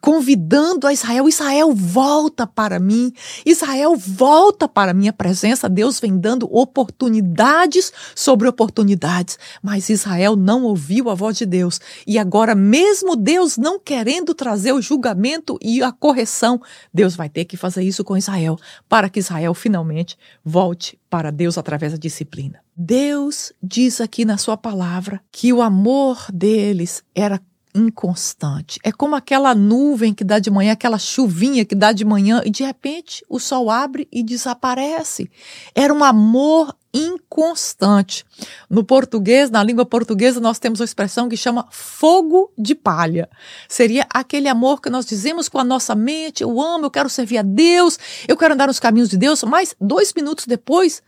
convidando 0.00 0.86
a 0.86 0.92
Israel: 0.92 1.28
Israel, 1.28 1.72
volta 1.74 2.46
para 2.46 2.78
mim, 2.78 3.12
Israel, 3.44 3.96
volta 3.96 4.68
para 4.68 4.90
a 4.90 4.94
minha 4.94 5.12
presença. 5.12 5.68
Deus 5.68 6.00
vem 6.00 6.18
dando 6.18 6.48
oportunidades 6.54 7.92
sobre 8.14 8.48
oportunidades, 8.48 9.38
mas 9.62 9.88
Israel 9.88 10.36
não 10.36 10.64
ouviu 10.64 11.10
a 11.10 11.14
voz 11.14 11.36
de 11.36 11.46
Deus. 11.46 11.80
E 12.06 12.18
agora, 12.18 12.54
mesmo 12.54 13.16
Deus 13.16 13.56
não 13.56 13.78
querendo 13.78 14.34
trazer 14.34 14.72
o 14.72 14.82
julgamento 14.82 15.58
e 15.60 15.82
a 15.82 15.92
correção, 15.92 16.60
Deus 16.92 17.16
vai 17.16 17.28
ter 17.28 17.44
que 17.44 17.56
fazer 17.56 17.82
isso 17.82 18.04
com 18.04 18.16
Israel, 18.16 18.56
para 18.88 19.08
que 19.08 19.20
Israel 19.20 19.54
finalmente 19.54 20.16
volte 20.44 20.98
para 21.10 21.30
Deus 21.30 21.56
através 21.56 21.92
da 21.92 21.98
disciplina. 21.98 22.60
Deus 22.76 23.52
diz 23.62 24.00
aqui 24.00 24.24
na 24.24 24.36
sua 24.36 24.56
palavra 24.56 25.20
que 25.32 25.52
o 25.52 25.62
amor 25.62 26.26
deles 26.30 27.02
era 27.14 27.40
inconstante. 27.76 28.80
É 28.82 28.90
como 28.90 29.14
aquela 29.14 29.54
nuvem 29.54 30.14
que 30.14 30.24
dá 30.24 30.38
de 30.38 30.50
manhã, 30.50 30.72
aquela 30.72 30.98
chuvinha 30.98 31.64
que 31.64 31.74
dá 31.74 31.92
de 31.92 32.04
manhã 32.04 32.42
e 32.44 32.50
de 32.50 32.64
repente 32.64 33.24
o 33.28 33.38
sol 33.38 33.70
abre 33.70 34.08
e 34.10 34.22
desaparece. 34.22 35.30
Era 35.74 35.92
um 35.92 36.02
amor 36.02 36.74
inconstante. 36.92 38.24
No 38.70 38.82
português, 38.82 39.50
na 39.50 39.62
língua 39.62 39.84
portuguesa, 39.84 40.40
nós 40.40 40.58
temos 40.58 40.80
uma 40.80 40.84
expressão 40.84 41.28
que 41.28 41.36
chama 41.36 41.66
fogo 41.70 42.50
de 42.56 42.74
palha. 42.74 43.28
Seria 43.68 44.06
aquele 44.08 44.48
amor 44.48 44.80
que 44.80 44.88
nós 44.88 45.04
dizemos 45.04 45.48
com 45.48 45.58
a 45.58 45.64
nossa 45.64 45.94
mente: 45.94 46.42
eu 46.42 46.60
amo, 46.60 46.86
eu 46.86 46.90
quero 46.90 47.10
servir 47.10 47.38
a 47.38 47.42
Deus, 47.42 47.98
eu 48.26 48.36
quero 48.36 48.54
andar 48.54 48.66
nos 48.66 48.80
caminhos 48.80 49.10
de 49.10 49.18
Deus, 49.18 49.42
mas 49.44 49.74
dois 49.80 50.12
minutos 50.14 50.46
depois, 50.46 51.02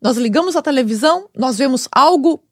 nós 0.00 0.16
ligamos 0.16 0.54
a 0.54 0.62
televisão, 0.62 1.28
nós 1.36 1.58
vemos 1.58 1.88
algo 1.90 2.42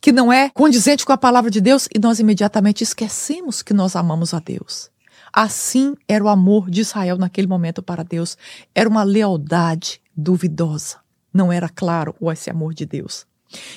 que 0.00 0.12
não 0.12 0.32
é 0.32 0.50
condizente 0.50 1.04
com 1.04 1.12
a 1.12 1.18
palavra 1.18 1.50
de 1.50 1.60
Deus 1.60 1.88
e 1.94 1.98
nós 1.98 2.18
imediatamente 2.18 2.82
esquecemos 2.82 3.62
que 3.62 3.74
nós 3.74 3.94
amamos 3.94 4.32
a 4.32 4.38
Deus. 4.38 4.90
Assim 5.32 5.94
era 6.08 6.24
o 6.24 6.28
amor 6.28 6.70
de 6.70 6.80
Israel 6.80 7.16
naquele 7.16 7.46
momento 7.46 7.82
para 7.82 8.02
Deus. 8.02 8.36
Era 8.74 8.88
uma 8.88 9.02
lealdade 9.02 10.00
duvidosa. 10.16 10.98
Não 11.32 11.52
era 11.52 11.68
claro 11.68 12.14
esse 12.32 12.50
amor 12.50 12.74
de 12.74 12.84
Deus. 12.84 13.26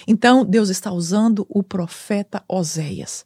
Então, 0.08 0.46
Deus 0.46 0.70
está 0.70 0.92
usando 0.92 1.46
o 1.50 1.62
profeta 1.62 2.44
Oséias 2.48 3.26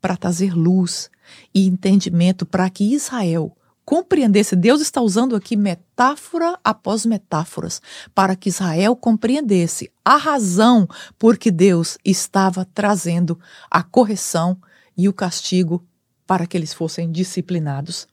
para 0.00 0.16
trazer 0.16 0.54
luz 0.54 1.10
e 1.54 1.66
entendimento 1.66 2.46
para 2.46 2.68
que 2.70 2.94
Israel 2.94 3.56
compreendesse. 3.86 4.56
Deus 4.56 4.82
está 4.82 5.00
usando 5.00 5.36
aqui 5.36 5.56
metáfora 5.56 6.58
após 6.64 7.06
metáforas 7.06 7.80
para 8.12 8.34
que 8.34 8.48
Israel 8.48 8.96
compreendesse 8.96 9.90
a 10.04 10.16
razão 10.16 10.88
por 11.16 11.38
que 11.38 11.52
Deus 11.52 11.96
estava 12.04 12.66
trazendo 12.74 13.38
a 13.70 13.82
correção 13.84 14.58
e 14.96 15.08
o 15.08 15.12
castigo 15.12 15.86
para 16.26 16.46
que 16.46 16.56
eles 16.56 16.74
fossem 16.74 17.10
disciplinados. 17.12 18.08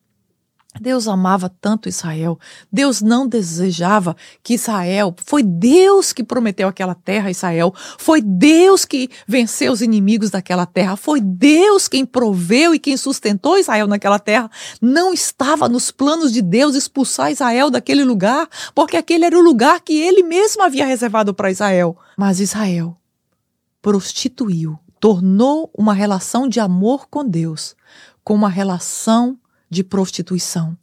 Deus 0.80 1.08
amava 1.08 1.50
tanto 1.62 1.88
Israel. 1.88 2.40
Deus 2.72 3.02
não 3.02 3.28
desejava 3.28 4.16
que 4.42 4.56
Israel. 4.56 5.16
Foi 5.24 5.44
Deus 5.44 6.12
que 6.12 6.24
prometeu 6.24 6.68
aquela 6.68 6.96
terra 6.96 7.28
a 7.28 7.32
Israel. 7.32 7.74
Foi 7.98 8.22
Deus 8.22 8.84
que 8.84 9.10
venceu 9.28 9.72
os 9.72 9.82
inimigos 9.82 10.32
daquela 10.32 10.66
terra. 10.66 10.96
Foi 10.96 11.22
Deus 11.22 11.88
quem 11.88 12.06
proveu 12.06 12.74
e 12.74 12.80
quem 12.80 12.98
sustentou 12.98 13.58
Israel 13.58 13.88
naquela 13.88 14.20
terra. 14.20 14.50
Não 14.82 15.14
estava 15.14 15.70
nos 15.70 15.92
planos 15.92 16.32
de 16.32 16.42
Deus 16.42 16.76
expulsar 16.76 17.32
Israel 17.32 17.70
daquele 17.70 18.04
lugar, 18.04 18.48
porque 18.74 18.98
aquele 18.98 19.26
era 19.26 19.38
o 19.38 19.42
lugar 19.42 19.80
que 19.82 19.94
ele 19.94 20.24
mesmo 20.24 20.64
havia 20.64 20.86
reservado 20.86 21.34
para 21.34 21.52
Israel. 21.52 21.96
Mas 22.18 22.40
Israel 22.40 22.98
prostituiu, 23.82 24.80
tornou 25.00 25.70
uma 25.78 25.94
relação 25.94 26.48
de 26.48 26.60
amor 26.60 27.08
com 27.10 27.24
Deus 27.24 27.76
com 28.24 28.34
uma 28.34 28.50
relação 28.50 29.38
de 29.74 29.84
prostituição, 29.84 30.78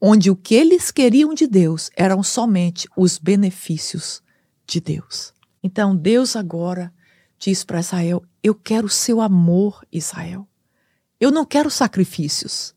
onde 0.00 0.30
o 0.30 0.36
que 0.36 0.54
eles 0.54 0.90
queriam 0.90 1.34
de 1.34 1.46
Deus 1.46 1.90
eram 1.96 2.22
somente 2.22 2.88
os 2.96 3.18
benefícios 3.18 4.22
de 4.66 4.80
Deus. 4.80 5.34
Então 5.62 5.96
Deus 5.96 6.36
agora 6.36 6.92
diz 7.38 7.64
para 7.64 7.80
Israel: 7.80 8.22
Eu 8.42 8.54
quero 8.54 8.88
seu 8.88 9.20
amor, 9.20 9.84
Israel. 9.92 10.46
Eu 11.18 11.30
não 11.30 11.44
quero 11.44 11.70
sacrifícios. 11.70 12.75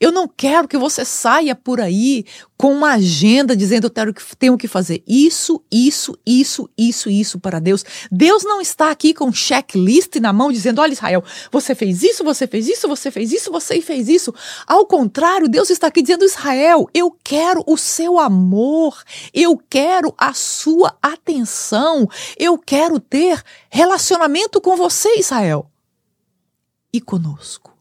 Eu 0.00 0.12
não 0.12 0.28
quero 0.28 0.68
que 0.68 0.76
você 0.76 1.04
saia 1.04 1.54
por 1.54 1.80
aí 1.80 2.24
com 2.58 2.72
uma 2.72 2.94
agenda 2.94 3.56
dizendo 3.56 3.84
eu 3.84 4.14
tenho 4.36 4.58
que, 4.58 4.66
fazer 4.66 5.02
isso, 5.06 5.62
isso, 5.70 6.18
isso, 6.26 6.68
isso, 6.76 7.08
isso 7.08 7.38
para 7.38 7.60
Deus. 7.60 7.84
Deus 8.10 8.42
não 8.42 8.60
está 8.60 8.90
aqui 8.90 9.14
com 9.14 9.26
um 9.26 9.32
checklist 9.32 10.16
na 10.16 10.32
mão 10.32 10.50
dizendo: 10.50 10.80
olha, 10.80 10.92
Israel, 10.92 11.22
você 11.52 11.74
fez 11.74 12.02
isso, 12.02 12.24
você 12.24 12.48
fez 12.48 12.68
isso, 12.68 12.88
você 12.88 13.10
fez 13.12 13.32
isso, 13.32 13.52
você 13.52 13.80
fez 13.80 14.08
isso. 14.08 14.34
Ao 14.66 14.84
contrário, 14.84 15.48
Deus 15.48 15.70
está 15.70 15.86
aqui 15.86 16.02
dizendo: 16.02 16.24
Israel, 16.24 16.88
eu 16.92 17.16
quero 17.22 17.62
o 17.64 17.76
seu 17.76 18.18
amor, 18.18 19.02
eu 19.32 19.56
quero 19.70 20.12
a 20.18 20.34
sua 20.34 20.96
atenção, 21.00 22.08
eu 22.36 22.58
quero 22.58 22.98
ter 22.98 23.40
relacionamento 23.70 24.60
com 24.60 24.76
você, 24.76 25.16
Israel. 25.18 25.70
E 26.92 27.00
conosco. 27.00 27.77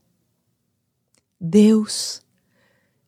Deus 1.40 2.22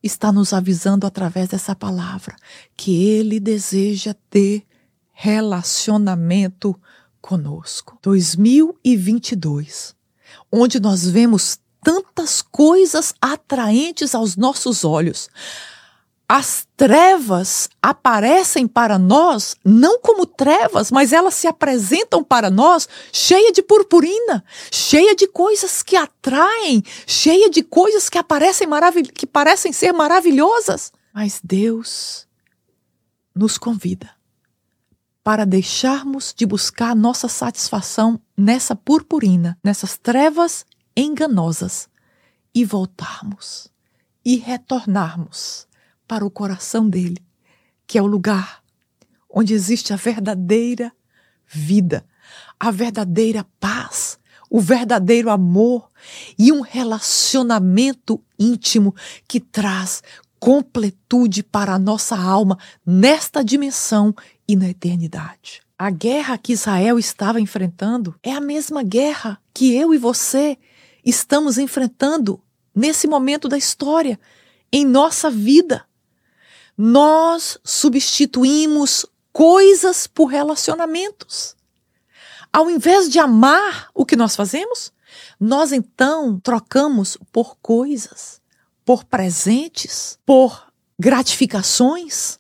está 0.02 0.32
nos 0.32 0.54
avisando 0.54 1.06
através 1.06 1.50
dessa 1.50 1.76
palavra 1.76 2.36
que 2.76 3.06
Ele 3.06 3.40
deseja 3.40 4.16
ter 4.30 4.66
relacionamento 5.12 6.80
conosco. 7.22 7.98
2022, 8.02 9.96
onde 10.52 10.80
nós 10.80 11.06
vemos 11.06 11.60
tantas 11.84 12.42
coisas 12.42 13.14
atraentes 13.22 14.16
aos 14.16 14.36
nossos 14.36 14.84
olhos, 14.86 15.30
as 16.32 16.68
trevas 16.78 17.68
aparecem 17.82 18.68
para 18.68 19.00
nós 19.00 19.56
não 19.66 20.00
como 20.00 20.28
trevas, 20.28 20.92
mas 20.92 21.12
elas 21.12 21.34
se 21.34 21.48
apresentam 21.48 22.24
para 22.24 22.52
nós 22.52 22.88
cheia 23.12 23.52
de 23.52 23.64
purpurina, 23.64 24.46
cheia 24.72 25.16
de 25.16 25.26
coisas 25.26 25.82
que 25.82 25.96
atraem, 25.96 26.84
cheia 27.08 27.50
de 27.50 27.64
coisas 27.64 28.10
que 28.10 28.20
aparecem 28.20 28.68
que 29.16 29.26
parecem 29.26 29.74
ser 29.74 29.92
maravilhosas. 29.92 30.92
Mas 31.12 31.42
Deus 31.44 32.28
nos 33.34 33.58
convida 33.58 34.12
para 35.24 35.48
deixarmos 35.48 36.32
de 36.38 36.46
buscar 36.46 36.96
nossa 36.96 37.28
satisfação 37.28 38.22
nessa 38.38 38.76
purpurina, 38.76 39.58
nessas 39.64 39.98
trevas 39.98 40.64
enganosas 40.96 41.90
e 42.54 42.64
voltarmos 42.64 43.68
e 44.24 44.36
retornarmos 44.36 45.68
para 46.10 46.26
o 46.26 46.32
coração 46.32 46.90
dele, 46.90 47.24
que 47.86 47.96
é 47.96 48.02
o 48.02 48.08
lugar 48.08 48.64
onde 49.30 49.54
existe 49.54 49.94
a 49.94 49.96
verdadeira 49.96 50.92
vida, 51.46 52.04
a 52.60 52.72
verdadeira 52.72 53.46
paz, 53.60 54.18
o 54.50 54.60
verdadeiro 54.60 55.30
amor 55.30 55.92
e 56.36 56.52
um 56.52 56.62
relacionamento 56.62 58.20
íntimo 58.40 58.96
que 59.28 59.40
traz 59.40 60.02
completude 60.40 61.44
para 61.44 61.74
a 61.74 61.80
nossa 61.80 62.18
alma 62.18 62.58
nesta 62.84 63.44
dimensão 63.44 64.16
e 64.48 64.56
na 64.56 64.68
eternidade. 64.68 65.62
A 65.78 65.92
guerra 65.92 66.40
que 66.40 66.54
Israel 66.54 66.98
estava 66.98 67.40
enfrentando 67.40 68.16
é 68.24 68.32
a 68.32 68.42
mesma 68.42 68.82
guerra 68.82 69.40
que 69.54 69.76
eu 69.76 69.94
e 69.94 69.98
você 70.00 70.58
estamos 71.06 71.60
enfrentando 71.60 72.42
nesse 72.74 73.06
momento 73.06 73.48
da 73.48 73.58
história 73.60 74.20
em 74.72 74.86
nossa 74.86 75.30
vida. 75.30 75.86
Nós 76.82 77.60
substituímos 77.62 79.06
coisas 79.34 80.08
por 80.08 80.28
relacionamentos. 80.28 81.54
Ao 82.54 82.70
invés 82.70 83.10
de 83.10 83.20
amar 83.20 83.90
o 83.94 84.06
que 84.06 84.16
nós 84.16 84.34
fazemos, 84.34 84.94
nós 85.38 85.74
então 85.74 86.40
trocamos 86.40 87.18
por 87.34 87.58
coisas, 87.58 88.42
por 88.86 89.04
presentes, 89.04 90.18
por 90.26 90.72
gratificações. 90.98 92.40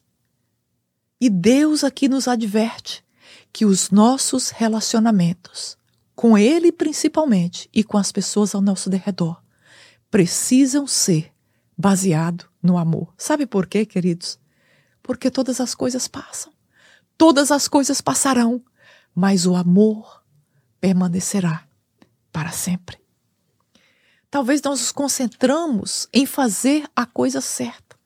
E 1.19 1.29
Deus 1.29 1.83
aqui 1.83 2.07
nos 2.07 2.25
adverte 2.25 3.03
que 3.51 3.65
os 3.65 3.91
nossos 3.91 4.51
relacionamentos, 4.51 5.77
com 6.15 6.37
Ele 6.37 6.71
principalmente 6.71 7.69
e 7.73 7.83
com 7.83 7.97
as 7.97 8.09
pessoas 8.09 8.55
ao 8.55 8.61
nosso 8.61 8.89
derredor, 8.89 9.43
precisam 10.09 10.87
ser 10.87 11.29
baseados 11.77 12.48
no 12.61 12.77
amor. 12.77 13.13
Sabe 13.17 13.45
por 13.45 13.67
quê, 13.67 13.85
queridos? 13.85 14.39
Porque 15.01 15.31
todas 15.31 15.59
as 15.59 15.73
coisas 15.73 16.07
passam, 16.07 16.53
todas 17.17 17.51
as 17.51 17.67
coisas 17.67 18.01
passarão, 18.01 18.63
mas 19.15 19.45
o 19.45 19.55
amor 19.55 20.23
permanecerá 20.79 21.63
para 22.31 22.51
sempre. 22.51 22.97
Talvez 24.29 24.61
nós 24.61 24.79
nos 24.79 24.91
concentramos 24.91 26.07
em 26.13 26.25
fazer 26.25 26.87
a 26.95 27.05
coisa 27.05 27.41
certa. 27.41 27.97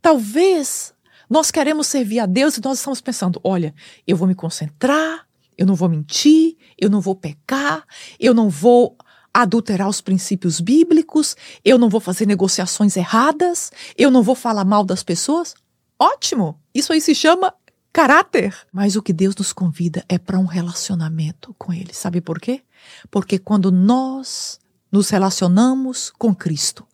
Talvez 0.00 0.94
nós 1.28 1.50
queremos 1.50 1.86
servir 1.86 2.20
a 2.20 2.26
Deus 2.26 2.56
e 2.56 2.62
nós 2.62 2.78
estamos 2.78 3.00
pensando: 3.00 3.40
olha, 3.44 3.74
eu 4.06 4.16
vou 4.16 4.26
me 4.26 4.34
concentrar, 4.34 5.26
eu 5.56 5.66
não 5.66 5.74
vou 5.74 5.88
mentir, 5.88 6.56
eu 6.78 6.88
não 6.88 7.00
vou 7.00 7.14
pecar, 7.14 7.84
eu 8.18 8.32
não 8.32 8.48
vou 8.48 8.96
adulterar 9.32 9.88
os 9.88 10.00
princípios 10.00 10.60
bíblicos, 10.60 11.36
eu 11.64 11.78
não 11.78 11.88
vou 11.88 12.00
fazer 12.00 12.26
negociações 12.26 12.96
erradas, 12.96 13.70
eu 13.96 14.10
não 14.10 14.22
vou 14.22 14.34
falar 14.34 14.64
mal 14.64 14.84
das 14.84 15.02
pessoas. 15.02 15.54
Ótimo! 15.98 16.58
Isso 16.74 16.92
aí 16.92 17.00
se 17.00 17.14
chama 17.14 17.54
caráter. 17.92 18.54
Mas 18.72 18.96
o 18.96 19.02
que 19.02 19.12
Deus 19.12 19.34
nos 19.36 19.52
convida 19.52 20.04
é 20.08 20.18
para 20.18 20.38
um 20.38 20.46
relacionamento 20.46 21.54
com 21.58 21.72
Ele. 21.72 21.92
Sabe 21.92 22.20
por 22.20 22.40
quê? 22.40 22.62
Porque 23.10 23.38
quando 23.38 23.70
nós 23.70 24.58
nos 24.90 25.10
relacionamos 25.10 26.10
com 26.18 26.34
Cristo, 26.34 26.86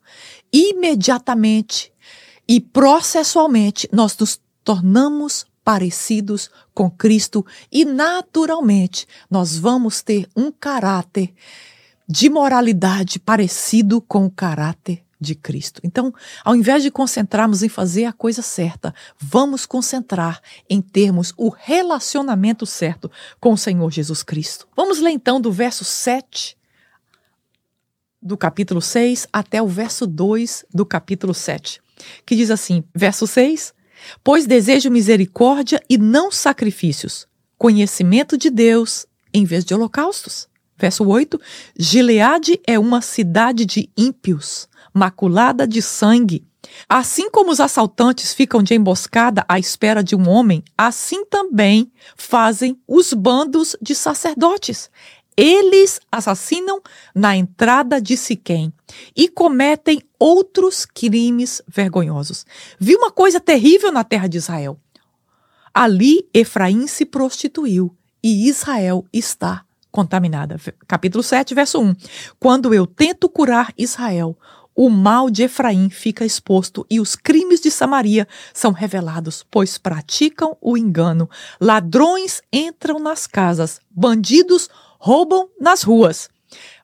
imediatamente 0.51 1.91
e 2.47 2.59
processualmente 2.59 3.89
nós 3.91 4.17
nos 4.17 4.39
tornamos 4.63 5.45
parecidos 5.63 6.49
com 6.73 6.89
Cristo 6.89 7.45
e 7.69 7.83
naturalmente 7.83 9.05
nós 9.29 9.57
vamos 9.57 10.01
ter 10.01 10.29
um 10.35 10.51
caráter 10.51 11.33
de 12.07 12.29
moralidade 12.29 13.19
parecido 13.19 14.01
com 14.01 14.25
o 14.25 14.31
caráter 14.31 15.03
de 15.19 15.33
Cristo. 15.33 15.81
Então, 15.83 16.13
ao 16.45 16.55
invés 16.55 16.83
de 16.83 16.91
concentrarmos 16.91 17.63
em 17.63 17.69
fazer 17.69 18.05
a 18.05 18.13
coisa 18.13 18.41
certa, 18.41 18.93
vamos 19.19 19.65
concentrar 19.65 20.39
em 20.69 20.79
termos 20.79 21.33
o 21.35 21.49
relacionamento 21.49 22.65
certo 22.65 23.11
com 23.39 23.53
o 23.53 23.57
Senhor 23.57 23.91
Jesus 23.91 24.21
Cristo. 24.21 24.67
Vamos 24.75 24.99
ler 24.99 25.11
então 25.11 25.41
do 25.41 25.51
verso 25.51 25.83
7 25.83 26.55
do 28.21 28.37
capítulo 28.37 28.81
6 28.81 29.27
até 29.33 29.61
o 29.61 29.67
verso 29.67 30.05
2 30.05 30.65
do 30.73 30.85
capítulo 30.85 31.33
7 31.33 31.81
que 32.25 32.35
diz 32.35 32.51
assim, 32.51 32.83
verso 32.93 33.25
6: 33.25 33.73
Pois 34.23 34.45
desejo 34.45 34.89
misericórdia 34.89 35.81
e 35.89 35.97
não 35.97 36.31
sacrifícios, 36.31 37.27
conhecimento 37.57 38.37
de 38.37 38.49
Deus 38.49 39.05
em 39.33 39.45
vez 39.45 39.65
de 39.65 39.73
holocaustos. 39.73 40.47
Verso 40.77 41.05
8: 41.05 41.39
Gileade 41.77 42.59
é 42.65 42.77
uma 42.77 43.01
cidade 43.01 43.65
de 43.65 43.89
ímpios, 43.97 44.67
maculada 44.93 45.67
de 45.67 45.81
sangue. 45.81 46.45
Assim 46.87 47.29
como 47.29 47.51
os 47.51 47.59
assaltantes 47.59 48.33
ficam 48.33 48.61
de 48.61 48.75
emboscada 48.75 49.43
à 49.47 49.57
espera 49.57 50.03
de 50.03 50.15
um 50.15 50.29
homem, 50.29 50.63
assim 50.77 51.25
também 51.25 51.91
fazem 52.15 52.77
os 52.87 53.13
bandos 53.13 53.75
de 53.81 53.95
sacerdotes. 53.95 54.89
Eles 55.35 55.99
assassinam 56.11 56.81
na 57.13 57.35
entrada 57.35 58.01
de 58.01 58.17
Siquém 58.17 58.73
e 59.15 59.29
cometem 59.29 60.01
outros 60.19 60.85
crimes 60.85 61.61
vergonhosos. 61.67 62.45
Vi 62.79 62.95
uma 62.95 63.11
coisa 63.11 63.39
terrível 63.39 63.91
na 63.91 64.03
terra 64.03 64.27
de 64.27 64.37
Israel. 64.37 64.79
Ali 65.71 66.27
Efraim 66.33 66.87
se 66.87 67.05
prostituiu 67.05 67.95
e 68.23 68.49
Israel 68.49 69.05
está 69.13 69.63
contaminada. 69.97 70.59
Capítulo 70.87 71.23
7, 71.23 71.55
verso 71.55 71.81
1. 71.81 71.95
Quando 72.39 72.71
eu 72.71 72.85
tento 72.85 73.27
curar 73.27 73.73
Israel, 73.75 74.37
o 74.75 74.91
mal 74.91 75.27
de 75.27 75.41
Efraim 75.41 75.89
fica 75.89 76.23
exposto 76.23 76.85
e 76.87 76.99
os 76.99 77.15
crimes 77.15 77.59
de 77.59 77.71
Samaria 77.71 78.27
são 78.53 78.71
revelados, 78.71 79.43
pois 79.49 79.79
praticam 79.79 80.55
o 80.61 80.77
engano. 80.77 81.27
Ladrões 81.59 82.43
entram 82.53 82.99
nas 82.99 83.25
casas, 83.25 83.81
bandidos 83.89 84.69
roubam 84.99 85.49
nas 85.59 85.81
ruas, 85.81 86.29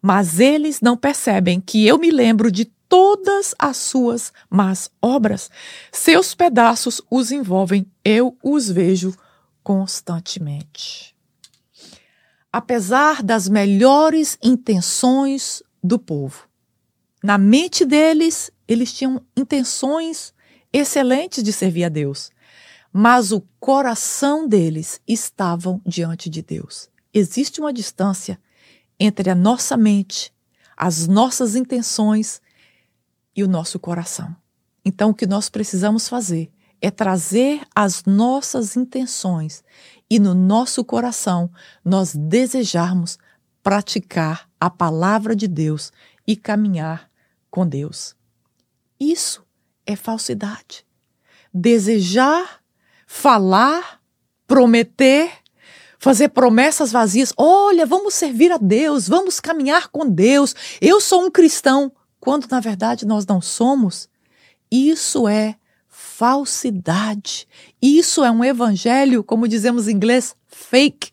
mas 0.02 0.40
eles 0.40 0.82
não 0.82 0.98
percebem 0.98 1.62
que 1.62 1.86
eu 1.86 2.00
me 2.00 2.10
lembro 2.10 2.52
de 2.52 2.66
todas 2.90 3.54
as 3.60 3.78
suas 3.78 4.34
más 4.50 4.90
obras. 5.00 5.52
Seus 5.92 6.34
pedaços 6.34 7.00
os 7.12 7.32
envolvem, 7.32 7.86
eu 8.04 8.36
os 8.42 8.72
vejo 8.72 9.14
constantemente. 9.64 11.13
Apesar 12.54 13.24
das 13.24 13.50
melhores 13.50 14.38
intenções 14.42 15.62
do 15.84 16.00
povo, 16.00 16.48
na 17.24 17.38
mente 17.38 17.84
deles, 17.84 18.52
eles 18.68 18.94
tinham 18.94 19.22
intenções 19.36 20.34
excelentes 20.72 21.44
de 21.44 21.52
servir 21.52 21.84
a 21.86 21.90
Deus, 21.90 22.32
mas 22.94 23.32
o 23.32 23.42
coração 23.60 24.48
deles 24.48 25.02
estavam 25.08 25.82
diante 25.86 26.30
de 26.30 26.42
Deus 26.42 26.94
existe 27.14 27.60
uma 27.60 27.72
distância 27.72 28.40
entre 29.00 29.30
a 29.30 29.36
nossa 29.36 29.78
mente, 29.78 30.34
as 30.76 31.08
nossas 31.08 31.56
intenções 31.56 32.42
e 33.36 33.44
o 33.44 33.48
nosso 33.48 33.80
coração. 33.80 34.36
Então, 34.84 35.12
o 35.12 35.14
que 35.14 35.28
nós 35.28 35.48
precisamos 35.48 36.10
fazer 36.10 36.52
é 36.84 36.92
trazer 36.92 37.62
as 37.74 38.04
nossas 38.04 38.76
intenções 38.76 39.64
e 40.10 40.20
no 40.20 40.34
nosso 40.34 40.84
coração 40.84 41.50
nós 41.84 42.14
desejarmos 42.14 43.18
praticar 43.64 44.50
a 44.60 44.70
palavra 44.70 45.34
de 45.34 45.48
Deus 45.48 45.94
e 46.28 46.36
caminhar 46.36 47.10
com 47.50 47.66
Deus. 47.66 48.18
Isso 49.00 49.46
é 49.86 49.96
falsidade. 49.96 50.86
Desejar, 51.54 52.62
falar, 53.08 54.02
prometer 54.46 55.32
fazer 55.98 56.28
promessas 56.30 56.92
vazias. 56.92 57.32
Olha, 57.38 57.86
vamos 57.86 58.14
servir 58.14 58.52
a 58.52 58.58
Deus, 58.58 59.08
vamos 59.08 59.40
caminhar 59.40 59.88
com 59.88 60.06
Deus. 60.06 60.54
Eu 60.82 61.00
sou 61.00 61.24
um 61.24 61.32
cristão, 61.32 61.94
quando 62.20 62.46
na 62.52 62.60
verdade 62.60 63.06
nós 63.06 63.26
não 63.26 63.40
somos. 63.40 64.10
Isso 64.70 65.30
é 65.30 65.56
falsidade. 65.94 67.48
Isso 67.80 68.24
é 68.24 68.32
um 68.32 68.44
evangelho, 68.44 69.24
como 69.24 69.48
dizemos 69.48 69.88
em 69.88 69.92
inglês, 69.92 70.36
fake. 70.48 71.12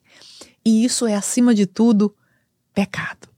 E 0.64 0.85
isso 0.85 1.07
é, 1.07 1.14
acima 1.14 1.55
de 1.55 1.66
tudo, 1.66 2.16
pecado. 2.73 3.29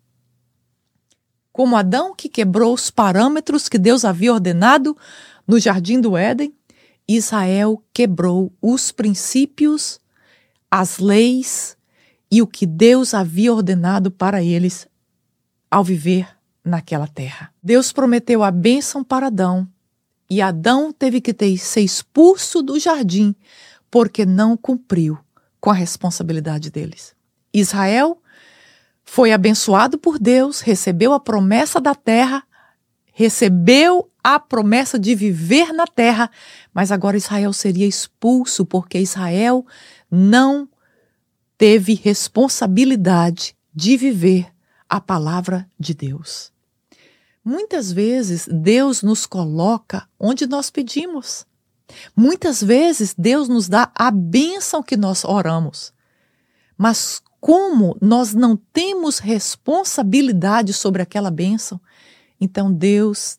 Como 1.52 1.76
Adão, 1.76 2.14
que 2.14 2.28
quebrou 2.28 2.72
os 2.72 2.90
parâmetros 2.90 3.68
que 3.68 3.76
Deus 3.76 4.04
havia 4.04 4.32
ordenado 4.32 4.96
no 5.46 5.58
jardim 5.58 6.00
do 6.00 6.16
Éden, 6.16 6.54
Israel 7.08 7.82
quebrou 7.92 8.52
os 8.62 8.92
princípios 8.92 10.00
as 10.70 10.98
leis 10.98 11.76
e 12.30 12.40
o 12.40 12.46
que 12.46 12.64
Deus 12.64 13.12
havia 13.12 13.52
ordenado 13.52 14.10
para 14.10 14.42
eles 14.42 14.88
ao 15.70 15.82
viver 15.82 16.26
naquela 16.64 17.06
terra. 17.06 17.52
Deus 17.62 17.92
prometeu 17.92 18.42
a 18.42 18.50
bênção 18.50 19.02
para 19.04 19.26
Adão 19.26 19.68
e 20.32 20.40
Adão 20.40 20.90
teve 20.90 21.20
que 21.20 21.34
ter, 21.34 21.58
ser 21.58 21.82
expulso 21.82 22.62
do 22.62 22.80
jardim 22.80 23.34
porque 23.90 24.24
não 24.24 24.56
cumpriu 24.56 25.18
com 25.60 25.68
a 25.68 25.74
responsabilidade 25.74 26.70
deles. 26.70 27.14
Israel 27.52 28.16
foi 29.04 29.30
abençoado 29.30 29.98
por 29.98 30.18
Deus, 30.18 30.60
recebeu 30.60 31.12
a 31.12 31.20
promessa 31.20 31.78
da 31.78 31.94
terra, 31.94 32.42
recebeu 33.12 34.10
a 34.24 34.40
promessa 34.40 34.98
de 34.98 35.14
viver 35.14 35.70
na 35.74 35.86
terra, 35.86 36.30
mas 36.72 36.90
agora 36.90 37.18
Israel 37.18 37.52
seria 37.52 37.86
expulso 37.86 38.64
porque 38.64 38.98
Israel 38.98 39.66
não 40.10 40.66
teve 41.58 41.92
responsabilidade 41.92 43.54
de 43.74 43.98
viver 43.98 44.46
a 44.88 44.98
palavra 44.98 45.68
de 45.78 45.92
Deus. 45.92 46.51
Muitas 47.44 47.90
vezes 47.90 48.48
Deus 48.50 49.02
nos 49.02 49.26
coloca 49.26 50.08
onde 50.18 50.46
nós 50.46 50.70
pedimos. 50.70 51.44
Muitas 52.16 52.62
vezes 52.62 53.14
Deus 53.16 53.48
nos 53.48 53.68
dá 53.68 53.90
a 53.94 54.10
bênção 54.10 54.82
que 54.82 54.96
nós 54.96 55.24
oramos. 55.24 55.92
Mas 56.76 57.20
como 57.40 57.96
nós 58.00 58.32
não 58.32 58.56
temos 58.56 59.18
responsabilidade 59.18 60.72
sobre 60.72 61.02
aquela 61.02 61.30
bênção, 61.30 61.80
então 62.40 62.72
Deus 62.72 63.38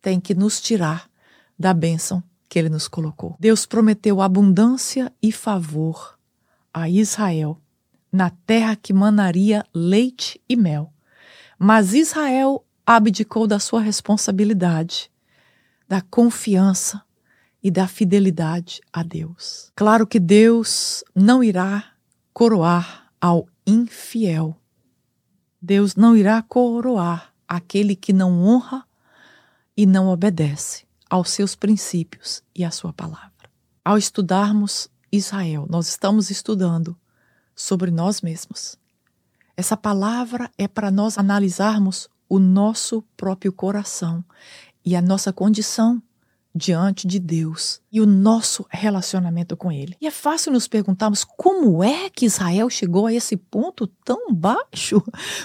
tem 0.00 0.20
que 0.20 0.34
nos 0.34 0.60
tirar 0.60 1.10
da 1.58 1.74
bênção 1.74 2.22
que 2.48 2.58
ele 2.58 2.68
nos 2.68 2.86
colocou. 2.86 3.36
Deus 3.40 3.66
prometeu 3.66 4.20
abundância 4.20 5.12
e 5.20 5.32
favor 5.32 6.16
a 6.72 6.88
Israel 6.88 7.60
na 8.12 8.30
terra 8.30 8.76
que 8.76 8.92
manaria 8.92 9.64
leite 9.74 10.40
e 10.48 10.56
mel. 10.56 10.92
Mas 11.58 11.94
Israel 11.94 12.65
abdicou 12.86 13.46
da 13.46 13.58
sua 13.58 13.80
responsabilidade, 13.80 15.10
da 15.88 16.00
confiança 16.00 17.02
e 17.62 17.70
da 17.70 17.88
fidelidade 17.88 18.80
a 18.92 19.02
Deus. 19.02 19.72
Claro 19.74 20.06
que 20.06 20.20
Deus 20.20 21.02
não 21.12 21.42
irá 21.42 21.92
coroar 22.32 23.10
ao 23.20 23.48
infiel. 23.66 24.56
Deus 25.60 25.96
não 25.96 26.16
irá 26.16 26.40
coroar 26.42 27.34
aquele 27.48 27.96
que 27.96 28.12
não 28.12 28.44
honra 28.44 28.86
e 29.76 29.84
não 29.84 30.08
obedece 30.08 30.86
aos 31.10 31.30
seus 31.30 31.56
princípios 31.56 32.42
e 32.54 32.64
à 32.64 32.70
sua 32.70 32.92
palavra. 32.92 33.32
Ao 33.84 33.98
estudarmos 33.98 34.88
Israel, 35.10 35.66
nós 35.68 35.88
estamos 35.88 36.30
estudando 36.30 36.96
sobre 37.54 37.90
nós 37.90 38.20
mesmos. 38.20 38.76
Essa 39.56 39.76
palavra 39.76 40.50
é 40.58 40.68
para 40.68 40.90
nós 40.90 41.18
analisarmos 41.18 42.08
o 42.28 42.38
nosso 42.38 43.02
próprio 43.16 43.52
coração 43.52 44.24
e 44.84 44.94
a 44.94 45.02
nossa 45.02 45.32
condição 45.32 46.02
diante 46.56 47.06
de 47.06 47.18
Deus 47.18 47.80
e 47.92 48.00
o 48.00 48.06
nosso 48.06 48.64
relacionamento 48.70 49.56
com 49.56 49.70
Ele. 49.70 49.94
E 50.00 50.06
é 50.06 50.10
fácil 50.10 50.50
nos 50.52 50.66
perguntarmos 50.66 51.22
como 51.22 51.84
é 51.84 52.08
que 52.08 52.24
Israel 52.24 52.70
chegou 52.70 53.06
a 53.06 53.12
esse 53.12 53.36
ponto 53.36 53.86
tão 54.04 54.32
baixo? 54.32 55.02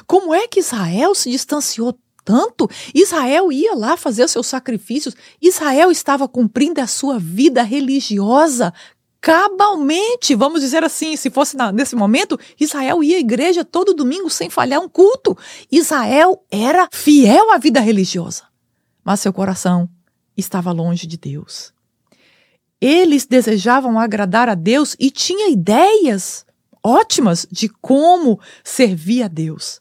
Como 0.08 0.34
é 0.34 0.48
que 0.48 0.62
Israel 0.62 1.14
se 1.14 1.30
distanciou 1.30 1.98
tanto? 2.24 2.70
Israel 2.96 3.52
ia 3.52 3.76
lá 3.76 3.98
fazer 3.98 4.28
seus 4.30 4.48
sacrifícios, 4.48 5.16
Israel 5.42 5.92
estava 5.92 6.28
cumprindo 6.28 6.80
a 6.80 6.88
sua 6.88 7.20
vida 7.20 7.62
religiosa 7.62 8.74
cabalmente, 9.22 10.34
vamos 10.34 10.62
dizer 10.62 10.84
assim, 10.84 11.16
se 11.16 11.30
fosse 11.30 11.56
na, 11.56 11.72
nesse 11.72 11.96
momento, 11.96 12.40
Israel 12.60 13.04
ia 13.04 13.18
à 13.18 13.20
igreja 13.20 13.64
todo 13.64 13.94
domingo 13.94 14.30
sem 14.30 14.50
falhar 14.50 14.82
um 14.82 14.90
culto. 14.90 15.38
Israel 15.72 16.44
era 16.50 16.90
fiel 16.92 17.52
à 17.52 17.60
vida 17.60 17.80
religiosa, 17.80 18.44
mas 19.04 19.20
seu 19.20 19.32
coração 19.32 19.88
estava 20.36 20.72
longe 20.72 21.06
de 21.06 21.18
Deus. 21.18 21.72
Eles 22.82 23.28
desejavam 23.28 24.00
agradar 24.00 24.50
a 24.50 24.56
Deus 24.56 24.96
e 25.00 25.12
tinham 25.12 25.52
ideias 25.52 26.44
ótimas 26.84 27.46
de 27.52 27.70
como 27.70 28.40
servir 28.64 29.22
a 29.22 29.28
Deus. 29.28 29.80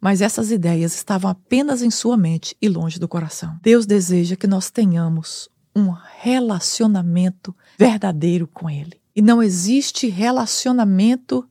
Mas 0.00 0.20
essas 0.20 0.50
ideias 0.50 0.96
estavam 0.96 1.30
apenas 1.30 1.80
em 1.80 1.90
sua 1.90 2.16
mente 2.16 2.56
e 2.60 2.68
longe 2.68 2.98
do 2.98 3.06
coração. 3.06 3.56
Deus 3.62 3.86
deseja 3.86 4.34
que 4.34 4.48
nós 4.48 4.68
tenhamos 4.68 5.48
um 5.74 5.90
relacionamento 6.18 7.54
verdadeiro 7.78 8.46
com 8.46 8.68
Ele. 8.68 9.00
E 9.14 9.22
não 9.22 9.42
existe 9.42 10.08
relacionamento 10.08 11.48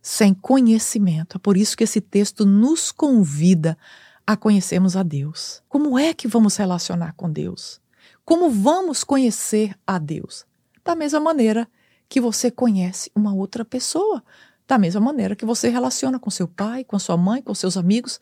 sem 0.00 0.34
conhecimento. 0.34 1.36
É 1.36 1.38
por 1.38 1.56
isso 1.56 1.76
que 1.76 1.84
esse 1.84 2.00
texto 2.00 2.44
nos 2.44 2.90
convida 2.90 3.78
a 4.26 4.36
conhecermos 4.36 4.96
a 4.96 5.02
Deus. 5.02 5.62
Como 5.68 5.98
é 5.98 6.14
que 6.14 6.28
vamos 6.28 6.56
relacionar 6.56 7.12
com 7.14 7.30
Deus? 7.30 7.80
Como 8.24 8.50
vamos 8.50 9.04
conhecer 9.04 9.74
a 9.86 9.98
Deus? 9.98 10.44
Da 10.84 10.94
mesma 10.94 11.20
maneira 11.20 11.68
que 12.08 12.20
você 12.20 12.50
conhece 12.50 13.10
uma 13.14 13.32
outra 13.32 13.64
pessoa, 13.64 14.22
da 14.66 14.78
mesma 14.78 15.00
maneira 15.00 15.36
que 15.36 15.44
você 15.44 15.68
relaciona 15.68 16.18
com 16.18 16.30
seu 16.30 16.46
pai, 16.46 16.84
com 16.84 16.98
sua 16.98 17.16
mãe, 17.16 17.42
com 17.42 17.54
seus 17.54 17.76
amigos, 17.76 18.18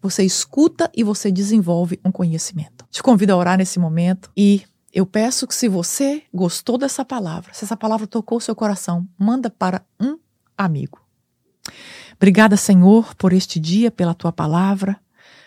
você 0.00 0.22
escuta 0.22 0.90
e 0.94 1.02
você 1.02 1.32
desenvolve 1.32 1.98
um 2.04 2.12
conhecimento. 2.12 2.84
Te 2.90 3.02
convido 3.02 3.32
a 3.32 3.36
orar 3.36 3.56
nesse 3.56 3.78
momento 3.78 4.30
e 4.36 4.62
eu 4.94 5.04
peço 5.04 5.46
que 5.48 5.54
se 5.54 5.68
você 5.68 6.22
gostou 6.32 6.78
dessa 6.78 7.04
palavra, 7.04 7.52
se 7.52 7.64
essa 7.64 7.76
palavra 7.76 8.06
tocou 8.06 8.38
o 8.38 8.40
seu 8.40 8.54
coração, 8.54 9.04
manda 9.18 9.50
para 9.50 9.84
um 10.00 10.16
amigo. 10.56 11.00
Obrigada, 12.16 12.56
Senhor, 12.56 13.12
por 13.16 13.32
este 13.32 13.58
dia, 13.58 13.90
pela 13.90 14.14
tua 14.14 14.30
palavra. 14.30 14.96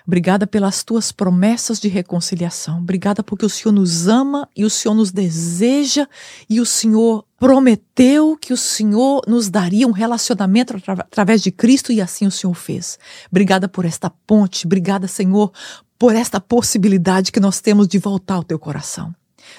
Obrigada 0.06 0.46
pelas 0.46 0.84
tuas 0.84 1.14
promessas 1.14 1.80
de 1.80 1.88
reconciliação. 1.88 2.80
Obrigada 2.80 3.24
porque 3.24 3.46
o 3.46 3.50
Senhor 3.50 3.74
nos 3.74 4.08
ama 4.08 4.50
e 4.56 4.66
o 4.66 4.70
Senhor 4.70 4.96
nos 4.96 5.12
deseja 5.12 6.08
e 6.50 6.60
o 6.60 6.66
Senhor 6.66 7.26
prometeu 7.38 8.38
que 8.38 8.52
o 8.52 8.58
Senhor 8.58 9.22
nos 9.28 9.50
daria 9.50 9.88
um 9.88 9.92
relacionamento 9.92 10.76
através 10.88 11.42
de 11.42 11.52
Cristo 11.52 11.92
e 11.92 12.02
assim 12.02 12.26
o 12.26 12.32
Senhor 12.32 12.54
fez. 12.54 13.00
Obrigada 13.30 13.68
por 13.68 13.86
esta 13.86 14.10
ponte. 14.10 14.66
Obrigada, 14.66 15.08
Senhor, 15.08 15.52
por 15.98 16.16
esta 16.16 16.40
possibilidade 16.40 17.32
que 17.32 17.40
nós 17.40 17.62
temos 17.62 17.88
de 17.88 17.98
voltar 17.98 18.36
ao 18.36 18.44
teu 18.44 18.60
coração. 18.60 19.14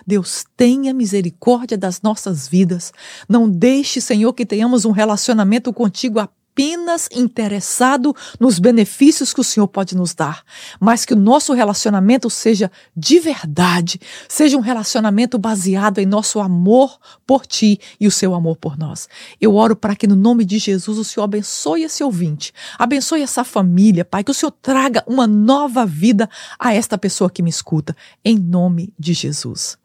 Deus 0.06 0.44
tenha 0.56 0.94
misericórdia 0.94 1.76
das 1.76 2.02
nossas 2.02 2.48
vidas. 2.48 2.92
Não 3.28 3.48
deixe, 3.48 4.00
Senhor, 4.00 4.32
que 4.32 4.46
tenhamos 4.46 4.84
um 4.84 4.90
relacionamento 4.90 5.72
contigo 5.72 6.18
apenas 6.58 7.08
interessado 7.12 8.12
nos 8.40 8.58
benefícios 8.58 9.32
que 9.32 9.40
o 9.40 9.44
Senhor 9.44 9.68
pode 9.68 9.96
nos 9.96 10.12
dar, 10.12 10.42
mas 10.80 11.04
que 11.04 11.14
o 11.14 11.16
nosso 11.16 11.52
relacionamento 11.52 12.28
seja 12.28 12.68
de 12.96 13.20
verdade, 13.20 14.00
seja 14.28 14.56
um 14.56 14.60
relacionamento 14.60 15.38
baseado 15.38 16.00
em 16.00 16.06
nosso 16.06 16.40
amor 16.40 16.98
por 17.24 17.46
ti 17.46 17.78
e 18.00 18.08
o 18.08 18.10
seu 18.10 18.34
amor 18.34 18.56
por 18.56 18.76
nós. 18.76 19.08
Eu 19.40 19.54
oro 19.54 19.76
para 19.76 19.94
que 19.94 20.08
no 20.08 20.16
nome 20.16 20.44
de 20.44 20.58
Jesus 20.58 20.98
o 20.98 21.04
Senhor 21.04 21.22
abençoe 21.22 21.84
esse 21.84 22.02
ouvinte, 22.02 22.52
abençoe 22.76 23.22
essa 23.22 23.44
família, 23.44 24.04
Pai, 24.04 24.24
que 24.24 24.32
o 24.32 24.34
Senhor 24.34 24.50
traga 24.50 25.04
uma 25.06 25.28
nova 25.28 25.86
vida 25.86 26.28
a 26.58 26.74
esta 26.74 26.98
pessoa 26.98 27.30
que 27.30 27.40
me 27.40 27.50
escuta, 27.50 27.96
em 28.24 28.36
nome 28.36 28.92
de 28.98 29.12
Jesus. 29.12 29.78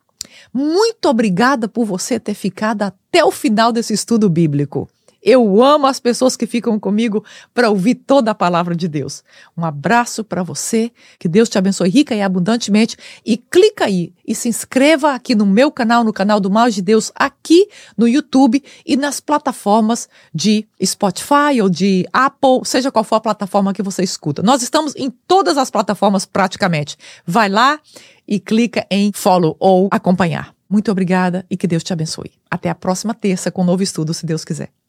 Muito 0.53 1.07
obrigada 1.07 1.67
por 1.67 1.85
você 1.85 2.19
ter 2.19 2.33
ficado 2.33 2.83
até 2.83 3.23
o 3.23 3.31
final 3.31 3.71
desse 3.71 3.93
estudo 3.93 4.29
bíblico. 4.29 4.89
Eu 5.23 5.63
amo 5.63 5.87
as 5.87 5.99
pessoas 5.99 6.35
que 6.35 6.45
ficam 6.45 6.77
comigo 6.77 7.23
para 7.53 7.69
ouvir 7.69 7.95
toda 7.95 8.31
a 8.31 8.35
palavra 8.35 8.75
de 8.75 8.89
Deus. 8.89 9.23
Um 9.55 9.63
abraço 9.63 10.23
para 10.23 10.43
você, 10.43 10.91
que 11.17 11.29
Deus 11.29 11.47
te 11.47 11.57
abençoe 11.57 11.89
rica 11.89 12.13
e 12.13 12.21
abundantemente. 12.21 12.97
E 13.25 13.37
clica 13.37 13.85
aí 13.85 14.13
e 14.27 14.35
se 14.35 14.49
inscreva 14.49 15.13
aqui 15.13 15.33
no 15.33 15.45
meu 15.45 15.71
canal, 15.71 16.03
no 16.03 16.11
canal 16.11 16.39
do 16.39 16.51
Mal 16.51 16.69
de 16.69 16.81
Deus, 16.81 17.11
aqui 17.15 17.69
no 17.97 18.07
YouTube 18.07 18.61
e 18.85 18.97
nas 18.97 19.21
plataformas 19.21 20.09
de 20.33 20.67
Spotify 20.83 21.61
ou 21.61 21.69
de 21.69 22.05
Apple, 22.11 22.61
seja 22.65 22.91
qual 22.91 23.05
for 23.05 23.15
a 23.15 23.21
plataforma 23.21 23.73
que 23.73 23.81
você 23.81 24.03
escuta. 24.03 24.43
Nós 24.43 24.61
estamos 24.61 24.93
em 24.95 25.09
todas 25.09 25.57
as 25.57 25.71
plataformas 25.71 26.25
praticamente. 26.25 26.97
Vai 27.25 27.47
lá 27.47 27.79
e 28.27 28.39
clica 28.39 28.85
em 28.91 29.11
follow 29.13 29.55
ou 29.57 29.87
acompanhar. 29.89 30.53
Muito 30.69 30.91
obrigada 30.91 31.45
e 31.49 31.55
que 31.55 31.67
Deus 31.67 31.83
te 31.83 31.93
abençoe. 31.93 32.31
Até 32.49 32.69
a 32.69 32.75
próxima 32.75 33.13
terça 33.13 33.51
com 33.51 33.61
um 33.61 33.65
novo 33.65 33.83
estudo, 33.83 34.13
se 34.13 34.25
Deus 34.25 34.43
quiser. 34.43 34.82